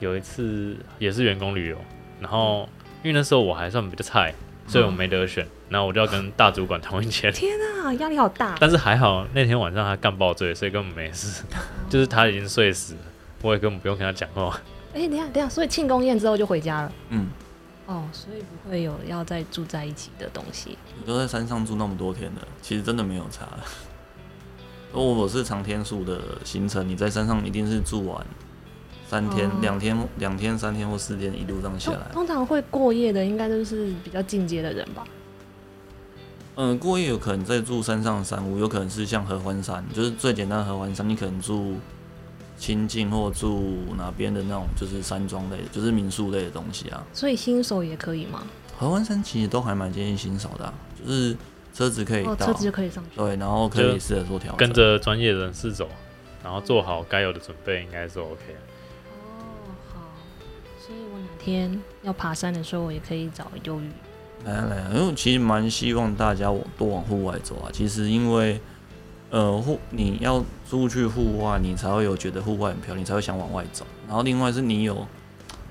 [0.00, 1.76] 有一次也是员工旅游，
[2.20, 2.68] 然后
[3.02, 4.32] 因为那时候我还算比较菜，
[4.66, 7.30] 所以我没得选，然后我就要跟大主管同一间。
[7.32, 7.52] 天
[7.84, 8.56] 啊，压力好大。
[8.58, 11.44] 但是还好那天晚上他干爆醉，所以根本没事，
[11.90, 13.00] 就是他已经睡死了，
[13.42, 14.60] 我也根本不用跟他讲话。
[14.94, 16.92] 哎、等下等下，所以庆功宴之后就回家了。
[17.10, 17.28] 嗯，
[17.86, 20.76] 哦，所以不会有要再住在一起的东西。
[20.98, 23.46] 你都在山上住那么多天了，其实真的没有差。
[24.92, 28.26] 如果我是长天数的行程，你在山上一定是住完
[29.06, 32.08] 三天、哦两天、两天、三天或四天，一路这样下来。
[32.12, 35.04] 通常会过夜的，应该都是比较进阶的人吧？
[36.56, 41.76] 嗯，过夜有可能在住山上的山屋，有可能是像合欢山，就是最简单的合欢山，你可能住
[42.58, 47.02] 清境或住哪边的那种，就是山庄类的，就是民宿类的东西啊。
[47.12, 48.42] 所以新手也可以吗？
[48.76, 51.36] 合欢山其实都还蛮建议新手的啊、就是
[51.72, 53.16] 车子可以哦，到，车子就可以上去。
[53.16, 55.88] 对，然后可以试着做调整，跟着专业人士走，
[56.44, 58.60] 然后做好该有的准备，应该是 OK 的。
[59.10, 60.00] 哦，好。
[60.78, 63.88] 所以我哪天要爬山的时候，我也可以找忧郁。
[64.44, 67.70] 来啊来啊，因为其实蛮希望大家往多往户外走啊。
[67.72, 68.60] 其实因为
[69.30, 73.84] 呃户你要出去户外，你才会有觉得户外很漂亮，你才会想往外走。
[74.06, 75.06] 然后另外是你有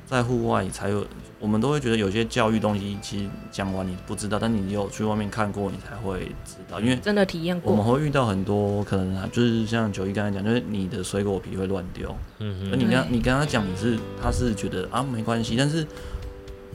[0.06, 1.06] 在户外你才有，
[1.40, 6.80] 我们都会觉得有些教育东西其实讲完你不知道，但你有去外面看过，你才会知道。
[6.80, 15.86] 因为真的体验过我们，会遇到很多可能啊，就是像九一刚才讲，就是你的水果皮会乱丢，嗯哼，而你跟他你跟他讲你是他是觉得啊没关系，但是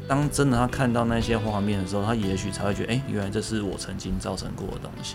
[0.07, 5.15] 当真的他看到那些画面的时候，他也许才会觉得，哎、原来这是我曾经造成过的东西。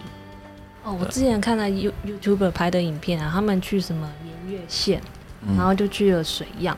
[0.87, 5.01] 哦，我之前看了 You YouTuber 拍的影片啊，他们去什么盐月县，
[5.45, 6.77] 嗯然后就去了水漾，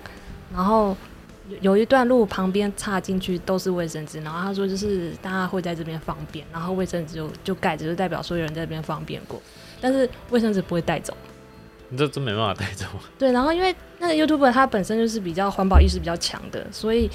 [0.52, 0.98] 然后
[1.48, 9.40] 有有一段路旁边插进去都是卫生纸，然后他说就是大家会在这边方便，然后卫生纸就就盖着，就代表说有人在这边方便过，
[9.80, 11.16] 但是卫生纸不会带走。
[11.92, 12.86] 你这真没办法带走。
[13.18, 17.10] 对，然后因为那个 YouTuber 他本身就是比较环保意识比较强的，所以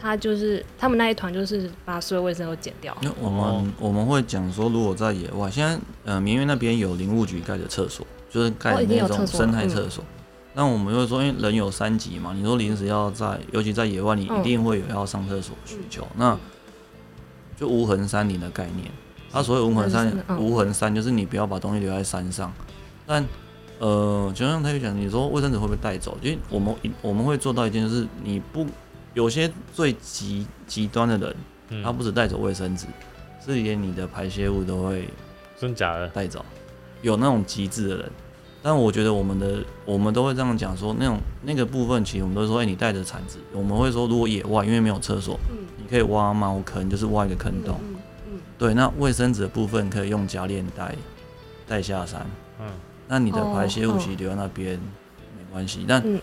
[0.00, 2.96] 他就是他们那一团就是把所有卫生都剪掉。
[3.02, 10.04] 那我们、哦我们会讲说，如果在野外，现在呃明月那边有林务局盖的厕所，就是盖那种生态厕所。
[10.54, 16.06] 那我们会说，因为人有三级嘛，你说临时要在，尤其在野外，你一嗯定会有要上厕所需求。
[16.16, 16.36] 那
[17.56, 18.90] 就无痕山林的概念。
[19.30, 22.52] 它所谓无痕山无痕山，嗯无痕山就是你不要把东西留在山上。
[23.06, 23.24] 但
[23.78, 26.18] 呃，就像他就讲，你说卫生纸会不会带走？
[26.20, 28.66] 因为我们我们会做到一件，就是你不
[29.18, 31.36] 有些最极极端的人，
[31.70, 32.86] 嗯他不止带走卫生纸，
[33.44, 35.08] 是连你的排泄物都会
[35.58, 36.06] 真假的？
[36.10, 36.44] 带走。
[37.02, 38.10] 有那种极致的人，
[38.62, 47.76] 但我觉得我们的我们都会这样讲说，那种那个部分，其实我们都说，哎、你带着铲子，我们会说，如果野外因为没有厕所，嗯你可以挖猫坑，就是挖一个坑洞。
[47.82, 47.96] 嗯
[48.30, 50.94] 嗯对，那卫生纸的部分可以用夹链带
[51.66, 52.24] 带下山。
[52.60, 52.66] 嗯，
[53.08, 54.78] 那你的排泄物哦其实留在那边
[55.36, 56.20] 没关系，但嗯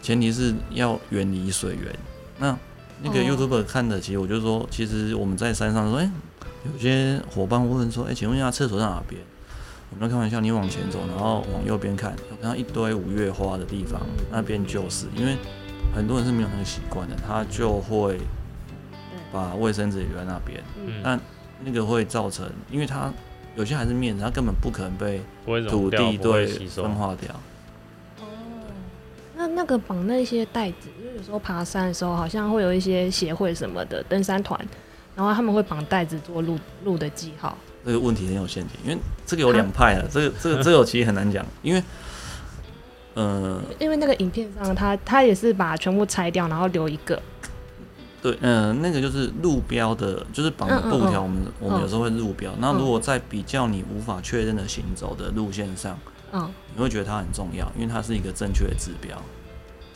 [0.00, 1.94] 前提是要远离水源。
[2.40, 2.58] 那
[3.02, 6.10] 那个哦 YouTuber 看的，其实我就说，其实我们在山上说，哎、
[6.72, 9.20] 有些伙伴会问说，哎、请问一下厕所在哪边？
[9.92, 14.00] 我们在开玩笑，你往前走，然后往右边看，有看到一堆五月花的地方，
[14.30, 15.36] 那边就是因为
[15.94, 18.18] 很多人是没有那个习惯的，他就会
[19.32, 21.20] 把卫生纸留在那边，嗯但
[21.64, 23.12] 那个会造成，因为它
[23.56, 25.20] 有些还是面子，它根本不可能被
[25.68, 26.88] 土，地对分。
[26.94, 27.34] 化掉。
[28.20, 28.24] 哦，
[29.36, 30.88] 那那个绑那些袋子，
[31.20, 34.58] 有时候爬山的时候，好像会有一些协会什么的登山团，
[35.14, 37.56] 然后他们会绑带子做路路的记号。
[37.84, 41.82] 这个问题很有陷阱，因为这个有两派啊，这个 这个这个其实很难讲，因为
[43.12, 47.20] 呃因为那个影片上，他他也是把全部拆掉，然后留一个。
[48.22, 52.50] 对呃那个就是路标的，就是绑的嗯嗯布条，嗯我们我们嗯有时候会路标。
[52.58, 55.98] 那如果在比较你无法确认的行走的路线上，
[56.32, 59.20] 嗯，你会觉得它很重要，因为它是一个正确的指标。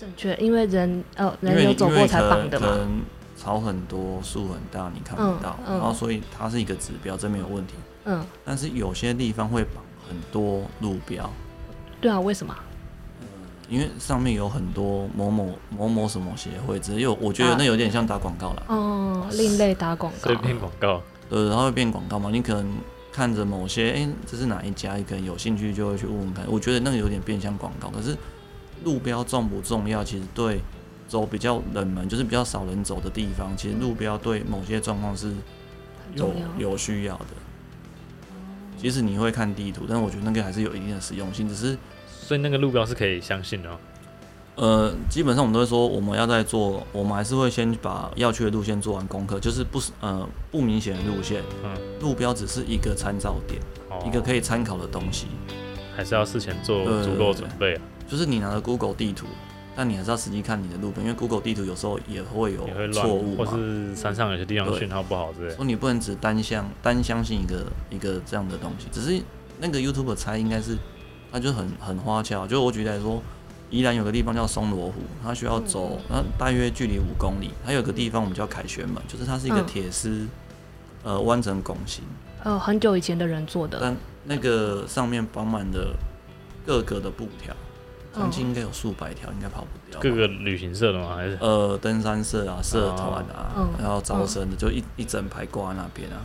[0.04, 2.66] 正确，因为人呃人有走过才因为可绑的嘛。
[2.66, 3.00] 可能
[3.36, 7.74] 草很多，树很大，你看不嗯到，嗯然后所以它是一个指标，这没有问题。
[8.04, 11.30] 嗯，但是有些地方会绑很多路标，
[12.00, 12.54] 对啊，为什么？
[13.68, 18.62] 因为上面有很多某某某某什么协会，只有我觉得啊那有点像打广告啦。
[18.68, 22.76] 哦，另类打广告对，变广告，对，然后会变广告嘛，你可能
[23.10, 26.44] 看着某些，哎、这是哪一家，你可能有兴趣就会去问问看。
[26.46, 28.14] 我觉得那个有点变相广告，可是
[28.84, 30.04] 路标重不重要？
[30.04, 30.60] 其实对
[31.08, 35.32] 走比较冷门，就是比较少人走的地方，其实路标对某些状况是
[36.14, 36.32] 有。
[36.58, 37.26] 有需要的。
[38.76, 43.78] 即使你会看地图，但我觉得那个还是有一定的实用性，只是所以那个路标是可以相信的哦。
[44.56, 55.28] 呃，基本上我们都会说，我们要在做，我们还是会先把要去的路线做完功课，就是不是呃不明显的路线，嗯，路标只是一个参照点，哦一个可以参考的东西。
[55.96, 59.26] 还是要事前做足够准备啊，就是你拿了 Google 地图，
[59.74, 63.52] 但你还是要实际看你的路标，因为 Google 地图有时候也会有也会乱错误，或嘛。
[63.56, 65.54] 是山上有些地方对讯号不好之类的。
[65.56, 69.22] 所以你不能只单向单相信一个一个这样的东西，只是
[69.58, 70.76] 那个 YouTube 猜应该是，
[71.32, 72.46] 它就很很花俏。
[72.46, 73.22] 就我举例来说，
[73.70, 77.50] 宜兰有个地方叫松罗湖，它需要走，它大约距离五公里。
[77.64, 80.26] 还有个地方我们叫凯旋门，就是它是一个嗯铁丝，
[81.02, 82.04] 呃弯成拱形，
[82.44, 83.78] 呃，很久以前的人做的。
[83.80, 85.96] 但那个上面绑满了
[86.64, 87.54] 各个的布条，
[88.14, 90.00] 将嗯近应该有数百条，应该跑不掉。
[90.00, 91.16] 各个旅行社的吗？
[91.16, 96.20] 还是呃，登山社啊、社团啊，嗯然后招生的，就一一整排挂在那边啊。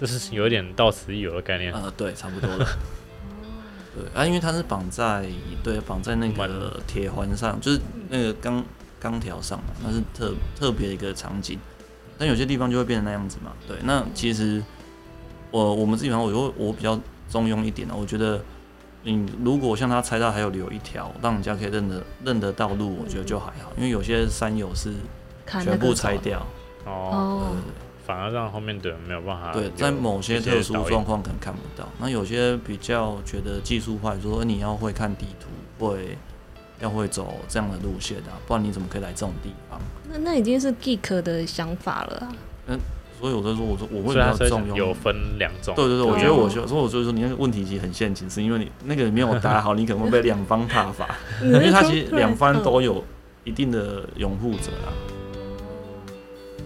[0.00, 1.72] 这是有一点到此一游的概念？
[1.72, 2.66] 呃，对，差不多了。
[3.94, 5.24] 对啊，因为它是绑在
[5.62, 8.64] 对绑在那个铁环上，就是那个钢
[8.98, 11.58] 钢条上嘛，那是特特别的一个场景。
[12.18, 13.52] 但有些地方就会变成那样子嘛。
[13.68, 14.62] 对，那其实
[15.50, 18.40] 我我们基本上我会我比较中庸一点的，我觉得
[19.04, 24.92] 你如果像他猜到还有留一条，让人家可以认得认得到路，我觉得就还好，因为有些山友是
[25.46, 26.44] 全部拆掉。
[26.86, 27.52] 哦，
[28.06, 31.88] 反而让后面的人没有办法对，在某些特殊状况可能看不到。
[31.98, 36.16] 那有些比较觉得技术坏，说呃你要会看地图，会
[36.80, 39.80] 要会走这样的路线啊，不然你怎么可以来这种地方？
[40.10, 42.28] 那那已经是 geek 的想法了
[42.68, 42.78] 啊。
[43.20, 44.76] 所以我就说，我说我会比所以它所以较重用。
[44.76, 51.08] 有分两种，对对对，我觉得我就所以我就说你那个问题其实很陷阱，是因为你那个没有答好，你可能会被两方踏伐，
[51.42, 53.02] 因为他其实两方都有
[53.44, 54.92] 一定的拥护者啊。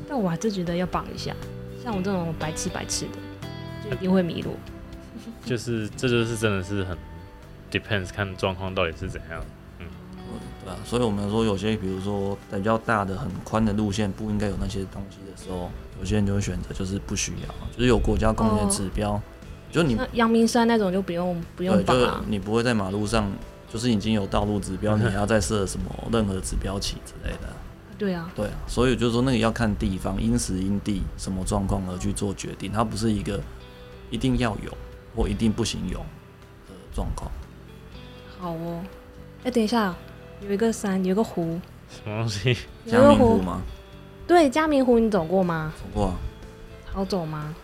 [0.08, 1.34] 但我还是觉得要绑一下，
[1.84, 4.56] 像我这种白痴白痴的，就一定会迷路。
[5.44, 6.96] 就是这就是真的是很
[7.70, 9.44] depends 看状况到底是怎样。
[10.68, 19.20] 对啊，所以我们说有些比如说比较大的、很宽的路线不应该有那些东西的时候，有些人就会选择就是不需要，就是有国家公园哦指标，
[19.70, 22.24] 就你那阳明山那种就不用不用对，就是绑啊。
[22.28, 23.31] 你不会在马路上，
[23.72, 27.48] 就是已经有道路指标， 你还要再设什么任何指标旗之类的。
[27.98, 33.40] 对啊，对啊，所以就是说那个要看地方，因时因地什么状况而去做决定，它不是一个
[34.11, 34.72] 一定要有
[35.16, 37.31] 或一定不行有的状况。
[38.38, 38.81] 好哦。
[39.44, 39.94] 哎、等一下，
[40.40, 42.57] 有一个山，有一个湖，什么东西？
[42.87, 43.29] 嘉有一个湖。
[43.35, 43.62] 明湖吗？
[44.27, 45.72] 对，嘉明湖你走过吗？
[45.77, 46.14] 走过啊，
[46.92, 47.55] 好走吗？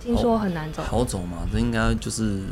[0.00, 0.82] 听说很难走。
[0.82, 1.38] 好走吗？
[1.52, 2.42] 这应该就是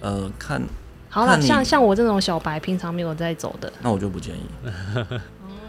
[0.00, 0.62] 呃看，
[1.08, 4.42] 好了，像像我这种小白，平常没有在走的，那我就不建议。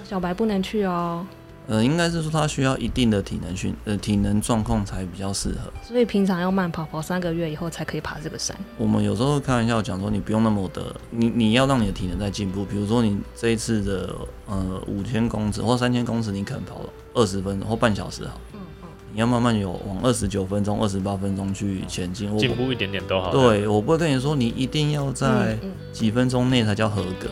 [0.03, 1.25] 小白不能去哦。
[1.67, 5.71] 呃，应该是说他需要一定的体能训，呃，体能状况才比较适合。
[5.81, 8.55] 所以平常要慢跑，跑三个月以后才可以爬这个山。
[8.77, 12.63] 我们有时候会开玩笑讲说，你不用那么的，你你要让你的体能在进步。
[12.65, 14.15] 比如说你这一次的
[14.47, 16.81] 呃五千公尺或三千公尺，你可能跑
[17.13, 18.89] 二十分钟或半小时好，嗯嗯。
[19.13, 22.31] 你要慢慢有往二十九分钟、二十八分钟去前进。
[22.31, 25.57] 我进步一点点都好。，对，我不会跟你说你一定要在
[25.91, 27.29] 几分钟内才叫合格。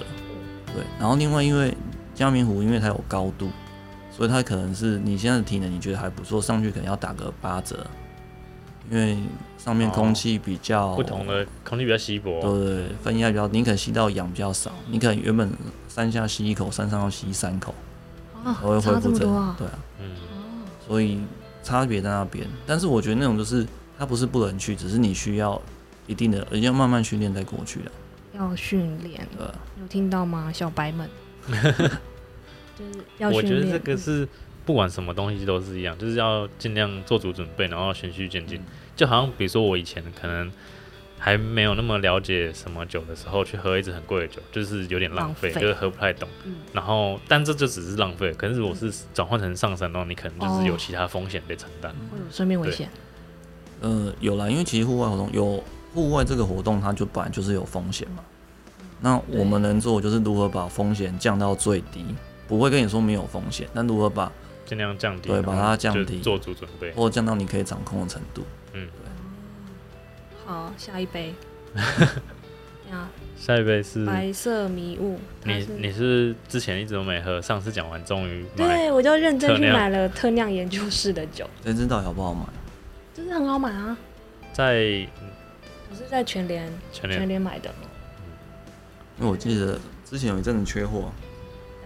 [0.74, 1.76] 对，然后另外因为
[2.16, 3.50] 嘉明湖因为它有高度，
[4.16, 7.86] 所以它可能是你现在的体能你觉得还不错，上去可能要打个八折，
[8.92, 9.18] 因为
[9.58, 15.52] 上面空气比较、不同的空气比较稀薄，对对对，分压比较，你可能吸到氧比较少，你可能原本
[15.88, 17.74] 山下吸一口，山上要吸三口，
[18.44, 19.56] 啊才会，恢复正么！
[19.58, 20.12] 对啊，嗯，
[20.86, 21.20] 所以
[21.64, 22.46] 差别在那边。
[22.68, 23.66] 但是我觉得那种就是
[23.98, 25.60] 它不是不能去，只是你需要
[26.06, 27.92] 一定的，而且要慢慢训练再过去的，
[28.38, 29.48] 要训练，对？
[29.82, 31.10] 有听到吗，小白们？
[32.92, 33.30] 就是要。
[33.30, 34.28] 我觉得这个是
[34.66, 38.62] 不管什么东西都是一样，就是要尽量做足准备，然后循序渐进。
[38.96, 40.52] 就好像比如说我以前可能
[41.18, 46.28] 还没有那么了解什么酒的时候，去喝一支很贵的酒，就是有点浪费，浪就是喝不太懂。
[46.46, 48.32] 嗯然后，但这就只是浪费。
[48.34, 51.92] 可是如果是转换成上山的话，你可能就是有其他风险得承担。
[52.12, 52.90] 会有生命危险。
[53.82, 55.64] 呃，有啦，因为其实户外活动有
[55.94, 58.24] 户外这个活动，它就本来就是有风险嘛。
[59.02, 62.06] 那我们能做就是如何把风险降到最低，
[62.48, 64.32] 不会跟你说没有风险，但如何把
[64.66, 66.92] 尽量降低，对把它降低做足准备。
[66.92, 68.88] 或降到你可以掌控的程度嗯。
[70.46, 71.34] 好，下一杯。
[73.36, 75.20] 下一杯是白色迷雾。
[75.44, 82.46] 你你是之前一直都没喝，上次讲完终于买，对，我就认真去买了特酿研究室的酒，认真到底好不好买？
[83.14, 83.98] 就是很好买啊。
[84.54, 85.08] 在
[85.90, 87.74] 我是在全联全联全联买的，
[89.18, 91.23] 因为我记得之前有一阵子缺货，呃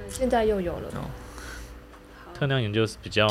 [0.10, 0.89] 现在又有了。
[0.95, 1.10] 哦
[2.34, 3.28] 特酿研究是比较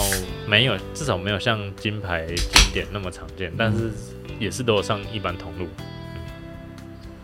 [0.48, 3.92] 没有，至少没有像金牌经典那么常见，但是
[4.40, 5.68] 也是都有上一般通路，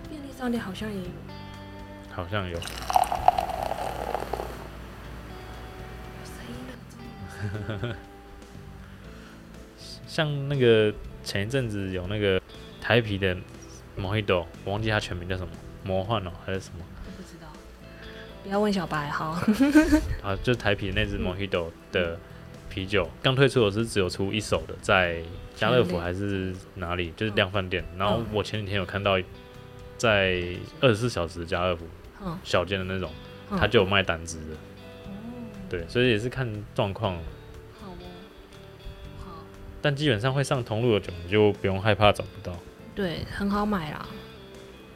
[0.09, 1.05] 便利商店好像也有。
[2.13, 2.55] 好像有。
[2.55, 2.61] 有
[6.25, 6.55] 声音
[7.89, 7.97] 了
[10.07, 10.95] 像那个
[11.25, 12.41] 前一阵子有那个
[12.81, 13.37] 台啤的
[13.99, 16.85] Mojito，我忘记它全名叫什么，魔幻哦还是什么。
[18.43, 19.41] 不要问小白，哈。
[20.23, 20.37] 啊？
[20.43, 22.19] 就是台啤那只 Mojito 的
[22.69, 25.23] 啤酒，刚推出我是只有出一手的，在
[25.55, 27.85] 家乐福还是哪里，就是量贩店。
[27.97, 29.19] 然后我前几天有看到
[29.97, 30.43] 在
[30.81, 31.87] 二十四小时家乐福
[32.25, 33.11] 嗯，小间的那种，
[33.51, 34.55] 嗯它就有卖单支的，
[35.07, 35.13] 哦，
[35.69, 37.15] 对，所以也是看状况。
[37.81, 38.07] 好哦。
[39.25, 39.31] 好，
[39.81, 42.57] 但基本上会上同路的酒，你就不用害怕找不到。
[42.95, 44.07] 对，很好买啦，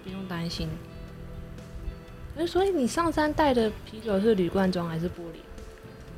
[0.02, 0.68] 不用担心。
[2.36, 5.40] 诶所以你上山带的啤酒是铝罐装还是玻璃？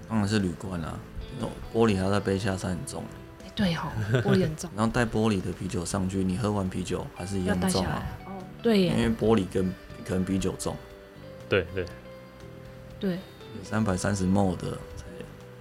[0.08, 0.98] 当然是铝罐啦、
[1.38, 3.04] 那种玻璃还要再背下山很重，
[3.44, 3.82] 哎、对哦，
[4.22, 8.32] 玻璃很重， 然后带玻璃的啤酒上去，你喝完啤酒还是一要带下样重啊来。。
[8.32, 9.72] 哦，对因为，玻璃跟
[10.04, 10.74] 可能啤酒重，
[11.48, 11.84] 对对，
[12.98, 13.18] 对。
[13.62, 15.04] 三百三十 ml 的才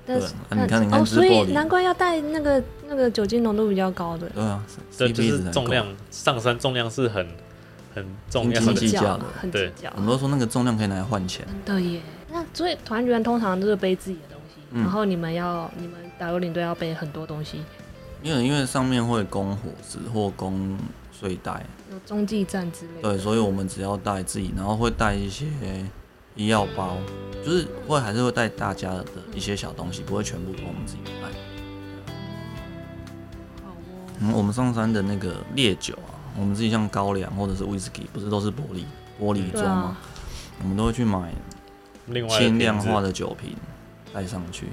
[0.05, 7.27] 但是对啊你看你看哦，所以难怪要带那个那个酒精浓度比较高的，对啊，这就是重量上山重量是很
[7.97, 8.61] 很重要。
[8.61, 9.17] 斤计较。
[9.17, 9.41] 的对。
[9.41, 12.01] 很计较，很多人说那个重量可以拿来换钱，真的耶。
[12.31, 14.81] 那所以团员通常都是背自己的东西，嗯。
[14.81, 17.63] 然后你们要你们导游领队要背很多东西，
[18.21, 20.77] 因为因为上面会供伙食或供
[21.11, 23.01] 睡袋，有中继站之类的。
[23.01, 25.45] 对，所以我们只要带自己，然后会带一些
[26.35, 26.97] 医药包，
[27.43, 31.29] 就是会还是会带大家的一些小东西，不会全部都我们自己带。
[33.63, 33.73] 好哦，
[34.19, 38.83] 嗯，我们上山的那个烈酒啊，我们自己像高粱或者是威士忌，不是都是玻璃
[39.19, 39.97] 玻璃对装吗啊？，
[40.61, 41.33] 我们都会去买
[42.05, 43.55] 另外轻量化的的酒瓶
[44.13, 44.67] 带上去，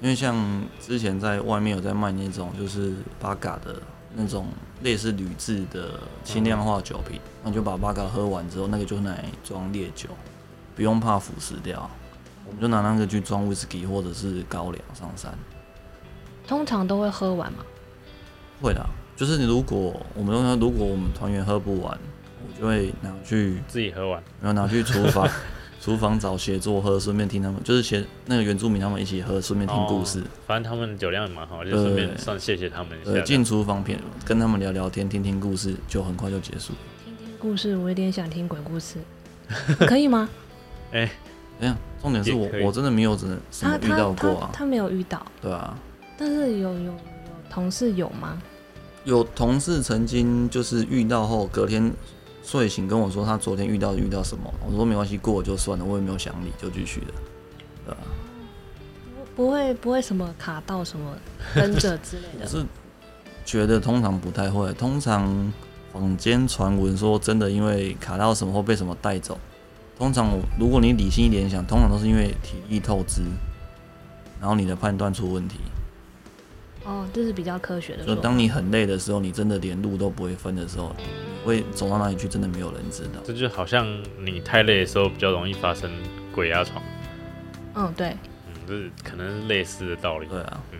[0.00, 0.34] 因为像
[0.80, 3.80] 之前在外面有在卖那种就是八嘎的
[4.14, 4.46] 那种
[4.82, 10.08] 类似铝制的轻量化酒瓶，那、就把八嘎喝完之后，那个就拿来装烈酒，
[10.74, 11.90] 不用怕腐蚀掉，
[12.46, 15.32] 我们就拿那个去装威士忌或者是高粱上山。
[16.46, 17.64] 通常都会喝完吗。
[18.62, 18.86] 会啦，
[19.16, 21.98] 就是你如果我们说如果我们团员喝不完，
[22.46, 25.26] 我就会拿去自己喝完，然后拿去厨房，
[25.80, 30.20] 厨房找协作喝，顺便听他们，就是协那个原住民他们一起喝，顺便听故事。
[30.20, 33.22] 哦反正他们酒量也蛮好，就顺便算谢谢他们一呃，下。
[33.22, 36.74] 进厨房片跟他们聊聊天，听听故事，就很快就结束。
[37.04, 38.98] 听听故事，我有点想听鬼故事，
[39.88, 40.28] 可以吗？
[40.92, 41.10] 哎，
[41.58, 45.76] 这样，重点是我我真的没有真的什么遇他他到过啊，他他没有遇到，对啊。
[46.18, 46.94] 但是有有有
[47.50, 48.40] 同事有吗？
[49.06, 51.92] 有同事曾经就是遇到后，隔天
[52.42, 57.06] 睡醒跟我说他昨天遇到遇到什么，我说没关系，过了就算了，我也没有想你，就继续了，
[57.86, 57.98] 对啊。
[59.14, 61.16] 不不会不会什么卡到什么
[61.54, 62.40] 跟着之类的。
[62.42, 62.66] 我是
[63.44, 65.52] 觉得通常不太会，通常
[65.92, 69.38] 坊间传闻说真的因为卡到什么或被什么带走，
[69.96, 73.22] 通常如果你理性一点想，通常都是因为体力透支，
[74.40, 75.60] 然后你的判断出问题。
[76.86, 78.22] 哦，这是比较科学的就说法。
[78.22, 81.04] 当你很累的时候，你真的连路都不会分的时候，你
[81.44, 83.20] 会走到哪里去，真的没有人知道。
[83.24, 83.86] 这就好像
[84.20, 85.90] 你太累的时候比较容易发生
[86.32, 86.82] 鬼压床，
[87.74, 88.16] 嗯，对。
[88.46, 90.28] 嗯，这是可能是类似的道理。
[90.28, 90.78] 对啊，嗯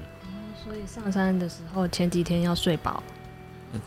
[0.65, 3.03] 所以上山的时候前几天要睡饱。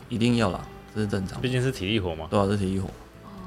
[0.08, 0.60] 一定要啦，
[0.94, 1.40] 这是正常。
[1.40, 2.26] 毕竟是体力活嘛。
[2.30, 2.88] 对啊，是体力活。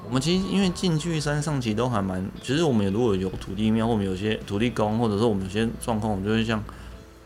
[0.05, 6.61] 我们其实因为进去山上，其实都还蛮，其实我们如果有土地庙，或我们有些土地公，或者说我们有些状况，我们就会像，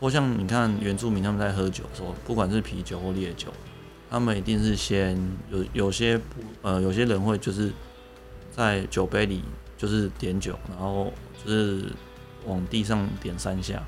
[0.00, 3.48] 或像你看原住民他们在喝酒的时候，不管是啤酒或烈酒，
[4.10, 5.16] 他们一定是先
[5.50, 6.24] 有有些不
[6.62, 7.72] 呃有些人会就是
[8.50, 9.42] 在酒杯里
[9.76, 11.12] 就是点酒，然后
[11.44, 11.84] 就是
[12.46, 13.82] 往地上点三下，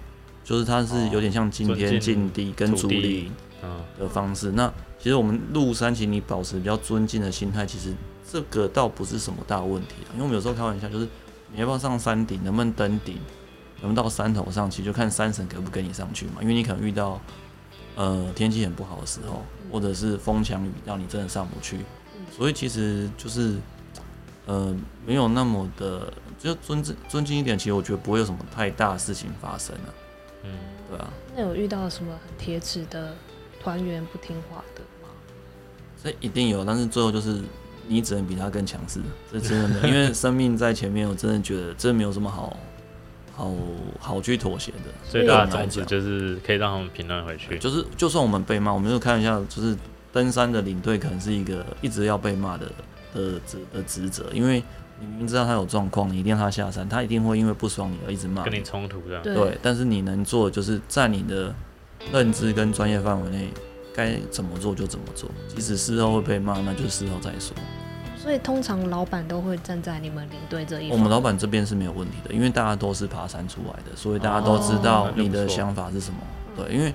[0.44, 3.30] 就是它是有点像今天敬敬地跟主力
[3.62, 4.50] 嗯，的方式。
[4.52, 7.94] 那其实我们入山，其实你保持比较尊敬的心态，其实
[8.30, 11.06] 这个倒不是什么大问题啊因为我们有时候开玩笑，就是
[11.52, 13.16] 你要不要上山顶，能不能登顶，
[13.80, 16.34] 能不能到山头上，其实就看山神给不给你上去嘛。
[16.40, 17.20] 因为你可能遇到
[17.96, 21.80] 呃天气很不好的时候，或者是风强雨，让你真的上不去。
[22.30, 23.56] 所以其实就是
[24.46, 24.74] 呃
[25.06, 29.88] 没有那么的就尊敬尊敬一点，其实我觉得不会有什么太大的事情发生啊。
[30.44, 30.50] 嗯，
[30.88, 33.14] 对啊，那有遇到什么很铁齿的
[33.62, 35.08] 团员不听话的吗？
[36.02, 37.42] 这一定有，但是最后就是
[37.86, 39.00] 你只能比他更强势，
[39.30, 42.56] 这真的，因为生命在前面，我真的觉得这没有什么好
[43.34, 43.52] 好
[43.98, 44.90] 好去妥协的。
[45.08, 47.58] 最大的宗旨就是可以让他们平安回去。
[47.58, 49.76] 就是就算我们被骂，我们就看一下，就是
[50.12, 52.66] 登山的领队可能是一个一直要被骂的
[53.14, 54.62] 的职的职责，因为
[55.00, 59.22] 你明明知道他有状况，你一定让他下山，他一定会因为不爽你而一直骂跟你冲突这样。
[59.22, 61.54] 对对，但是你能做的就是在你的
[62.12, 63.48] 认知跟专业范围内，
[63.94, 67.56] 该怎么做就怎么做，即使事后会被骂，那就事后再说。
[68.22, 70.98] 所以通常老板都会站在你们领队这一方。
[70.98, 76.18] 我们老板这边是没有问题的，因为大家都是爬山出来的，所以大家都知道你的想法是什么。
[76.54, 76.92] 对，因为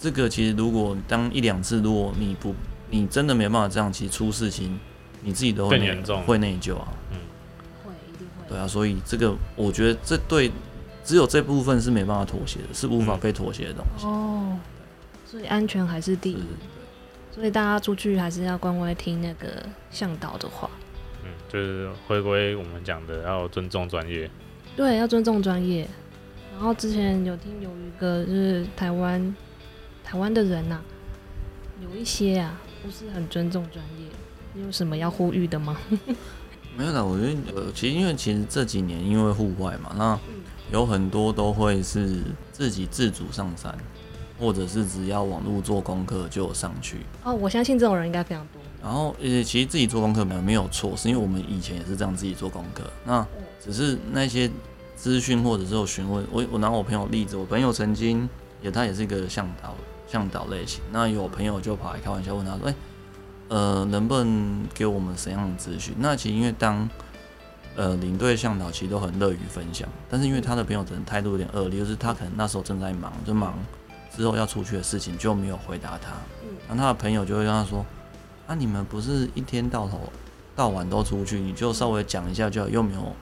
[0.00, 2.54] 这个其实如果当一两次，如果你不
[2.90, 4.78] 你真的没办法这样，其实出事情
[5.22, 6.86] 你自己都会内更严重会内疚啊。
[7.10, 7.18] 嗯
[7.84, 8.48] 会一定会。
[8.48, 10.52] 对啊，所以这个我觉得这对
[11.02, 14.06] 只有这部分是没办法妥协的，是无法嗯被妥协的东西。
[14.06, 14.56] 哦，
[15.26, 16.44] 所以安全还是第一。
[17.38, 20.68] 所以大家出去还是要乖乖听那个向导的话。
[21.24, 24.28] 嗯，就是回归我们讲的，要尊重专业。
[24.76, 25.88] 对，要尊重专业。
[26.52, 29.36] 然后之前有听有一个就是台湾
[30.02, 30.80] 台湾的人呐、
[31.80, 34.06] 有一些啊不是很尊重专业。
[34.54, 35.76] 你有什么要呼吁的吗？
[36.76, 42.20] 没有啦，我觉得呃，其实因为其实这几年因为户外嘛，那嗯有很多都会是
[42.52, 43.72] 自己自主上山，
[44.38, 46.98] 或者是只要网络做功课就上去。
[47.24, 48.62] 哦，我相信这种人应该非常多。
[48.82, 52.84] 然后呃，其实自己做功课没有没有错，是因为我们以前也是这样自己做功课。
[53.04, 53.26] 那
[53.60, 54.48] 只是那些
[54.94, 58.28] 资讯或者是有询问，我我拿我朋友例子，我朋友曾经
[58.62, 59.74] 也他也是一个向导
[60.06, 62.74] 向导类型，那有朋友就跑来开玩笑问他说，哎、
[63.48, 65.92] 呃，能不能给我们什么样的资讯？
[65.98, 66.88] 那其实因为当
[67.74, 73.58] 呃领队向导其实都很乐于分享，但是因为他的朋友可能态度有点恶劣，就是他可能那时候正在忙，就忙
[74.16, 77.84] 之后要出去的事情就没有回答他，嗯然后他的朋友就会跟他说，
[78.46, 80.00] 啊，你们不是一天到头
[80.56, 83.12] 到晚都出去，你就稍微讲一下就好，又没有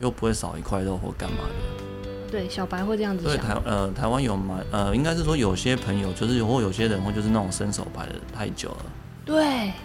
[0.00, 2.30] 又不会少一块肉或干嘛的。
[2.30, 3.62] 对，小白会这样子所以台想。
[3.64, 8.86] 呃台湾有蛮呃，应该是说有些朋友就是或有些人会就是那种伸手牌的太久了。
[9.24, 9.42] 对，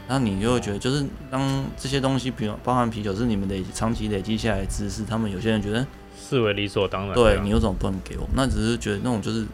[0.08, 5.86] 然后你就会觉得，就是当这些东西，比如包含啤酒是你们累长期累积下来的知识，他们有些人觉得，
[6.20, 7.14] 视为理所当然。
[7.14, 9.46] 对你有种不能给我，那只是觉得那种就是，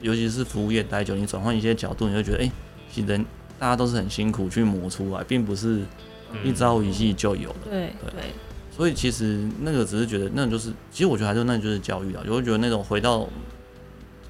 [0.00, 2.50] 尤其是服务业待久，你转换一些角度，你会觉得，哎、
[2.92, 3.24] 其实人
[3.58, 5.84] 大家都是很辛苦去磨出来，并不是
[6.32, 7.70] 嗯一朝一夕就有的。
[7.70, 8.22] 对对对，
[8.70, 13.26] 所以其实那个只是觉得，那就是，其实我觉得还是那就是教育啊，就会觉得那种回到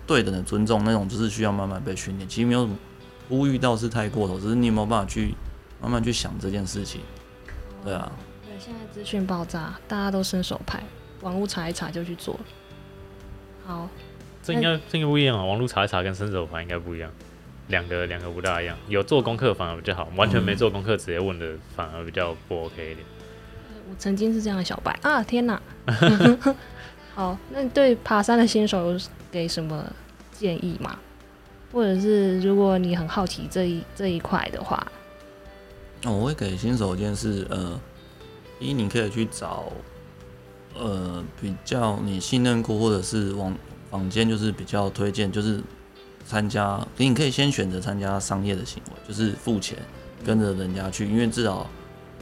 [0.06, 2.28] 对等的尊重，那种就是需要慢慢被训练。
[2.28, 2.76] 其实没有什么
[3.28, 5.34] 呼吁到是太过头，只是你有没有办法去
[5.82, 7.00] 慢慢去想这件事情。
[7.84, 8.12] 对啊，
[8.44, 10.82] 对，现在资讯爆炸，大家都伸手牌，
[11.22, 12.40] 网络查一查就去做了。
[13.66, 13.88] 好，
[14.46, 17.10] 这应该这应该不一样啊，网络查一查跟伸手牌应该不一样，
[17.66, 18.76] 两个两个不大一样。
[18.86, 22.98] 有做功课反而比较好，完全没做功课直接问的反而比较不 OK 一点。
[23.90, 25.22] 我曾经是这样的小白啊！
[25.22, 25.60] 天哪！
[27.14, 29.00] 好，那你对爬山的新手有
[29.32, 29.84] 给什么
[30.30, 30.96] 建议吗？
[31.72, 34.86] 或者是如果你很好奇这一这一块的话，
[36.02, 37.80] 那我会给新手一件事，呃，
[38.60, 39.72] 一你可以去找，
[40.74, 43.52] 呃，比较你信任过或者是网
[43.90, 45.60] 坊间就是比较推荐，就是
[46.26, 49.78] 参加，你可以先选择参加商业的行为，就是付钱
[50.24, 51.66] 跟着人家去，因为至少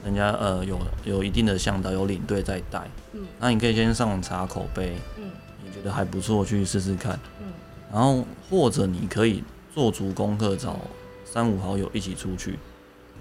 [0.04, 5.24] 人家呃有有一定的向导有领队在带，嗯那你可以先上网查口碑，嗯
[5.64, 7.46] 你觉得还不错去试试看，嗯
[7.92, 9.42] 然后或者你可以
[9.74, 10.78] 做足功课，找
[11.24, 12.58] 三五好友一起出去。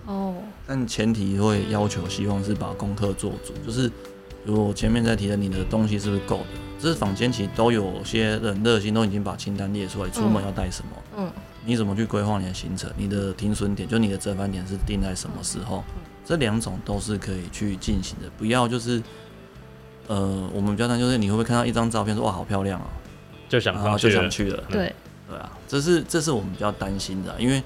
[0.06, 0.36] 哦，
[0.68, 3.90] 但前提会要求，希望是把功课做足，就是
[4.44, 6.46] 如果前面在提的，你的东西是不是够的？
[6.84, 11.32] 这是坊间其实都有些人热心都已经把清单列出来，出门要带什么，嗯。
[11.66, 15.82] 你怎么去规划你的行程，你的停损点，就你的折返点是定在什么时候，
[16.26, 19.02] 这两种都是可以去进行的，不要就是。
[20.10, 22.88] 呃，我们比较担心就是你会不会看到一张照片说哇好漂亮啊，
[23.48, 24.94] 就想然后就上去了，想去了，对，
[25.30, 27.64] 对啊，这是这是我们比较担心的啊、因为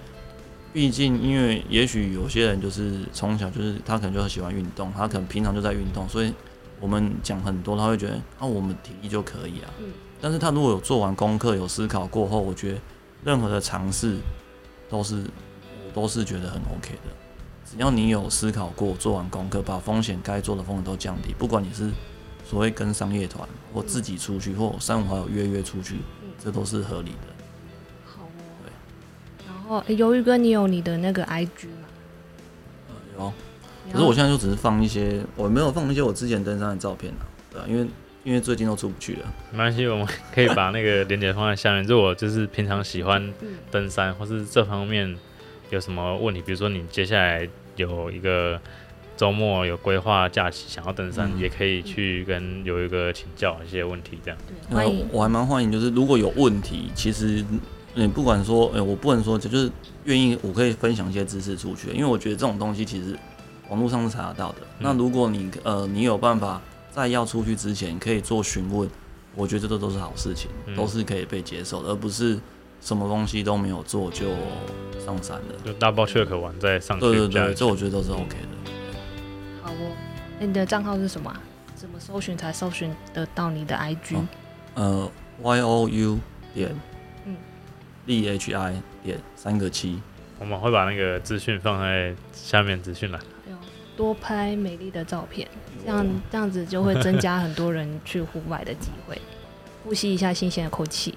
[0.72, 6.32] 毕竟因为也许有些人就是从小就是他可能就很喜欢运动，他可能平常就在运动，所以
[6.80, 9.70] 我们讲很多，他会觉得啊我们提议就可以啊。
[9.80, 12.80] 嗯但是他如果有做完功课，有思考过后，我觉得
[13.24, 14.18] 任何的尝试
[14.90, 15.24] 都是
[15.86, 17.12] 我都是觉得很 OK 的。
[17.64, 21.92] 只要你有思考过，做完功课，把风险该做的风险都降低，不管你是
[22.44, 27.28] 所谓跟商业团或自己出去，或三五好友约约出去，嗯这都是合理的。
[28.04, 28.30] 好哦。
[28.64, 28.72] 对
[29.46, 31.88] 然后，诶鱿鱼哥，你有你的那个 IG 吗？
[32.90, 33.34] 呃有，
[33.92, 37.88] 可是我现在就只是放一些，我没有放一些我之前登山的照片啊，对啊，因为
[38.24, 39.20] 因为最近都出不去了。
[39.52, 41.84] 没关系，我们可以把那个链接放在下面。
[41.84, 43.34] 如果就是平常喜欢
[43.72, 45.16] 登山，或是这方面
[45.70, 48.60] 有什么问题，比如说你接下来有一个
[49.16, 54.38] 周末有规划假期想要登山，嗯也可以去跟有一个请教一些问题，这样。
[54.70, 57.44] 对，欢迎呃，我还蛮欢迎，就是如果有问题，其实
[57.94, 59.72] 你不管说，呃、我不能说，就是
[60.04, 63.18] 愿意，我可以分享一些知识出去，因为我觉得这种东西其实
[63.70, 64.58] 网络上是查得到的。
[64.80, 66.62] 那如果你呃你有办法
[66.92, 68.90] 在要出去之前可以做询问，
[69.36, 72.40] 我觉得这都都是好事情，嗯都是可以被接受的，而不是
[72.82, 74.28] 什么东西都没有做就
[75.04, 75.56] 上山了。
[75.66, 77.06] 就 double check 完再上去。
[77.06, 78.72] 对对对，这我觉得都是 OK 的。
[79.62, 79.92] 好哦。
[80.40, 81.42] 那你的账号是什么啊？
[81.76, 84.28] 怎么搜寻才搜寻得到你的 IG？、哦
[84.76, 85.12] 呃
[85.42, 86.20] ，Y O U
[86.54, 86.76] 点
[87.26, 87.36] 嗯
[88.06, 90.02] D H I 点三个七。
[90.40, 93.20] 我们会把那个资讯放在下面资讯栏。
[93.98, 95.46] 多拍美丽的照片，
[95.84, 99.20] 这样这样子就会增加很多人去户外的机会，
[99.84, 101.14] 呼吸一下新鲜的空气。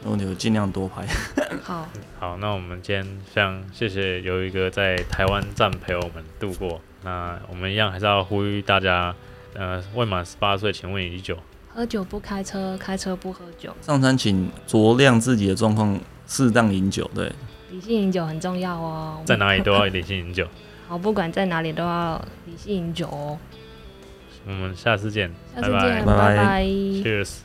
[0.00, 1.06] 然后你就尽量多拍。
[1.62, 1.86] 好，
[2.18, 6.80] 好，那我们今天非常谢谢有一个在台湾站陪我们度过。
[7.04, 9.14] 那我们一样还是要呼吁大家，
[9.54, 11.36] 呃，未满十八岁请勿饮酒。
[11.68, 17.08] 喝酒不开车，开车不喝酒，上山请酌量自己的状况，适当饮酒。
[17.14, 17.30] 对，
[17.70, 19.22] 理性饮酒很重要哦。
[19.24, 20.46] 在哪里都要理性饮酒。
[20.92, 23.38] 好，不管在哪里都要理性饮酒哦。
[24.46, 27.36] 我们下次见，下次见，拜拜拜拜 Cheers。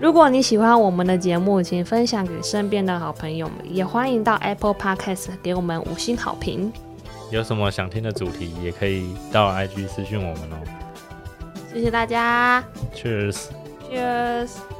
[0.00, 6.72] 如果你喜欢我们的节目，请分享给身边的好朋友们，也欢迎到 Apple Podcast 给我们五星好评。
[7.30, 10.56] 有什么想听的主题，也可以到 IG 私讯我们哦。
[11.72, 13.44] 谢谢大家 Cheers。
[13.88, 14.75] ，Cheers。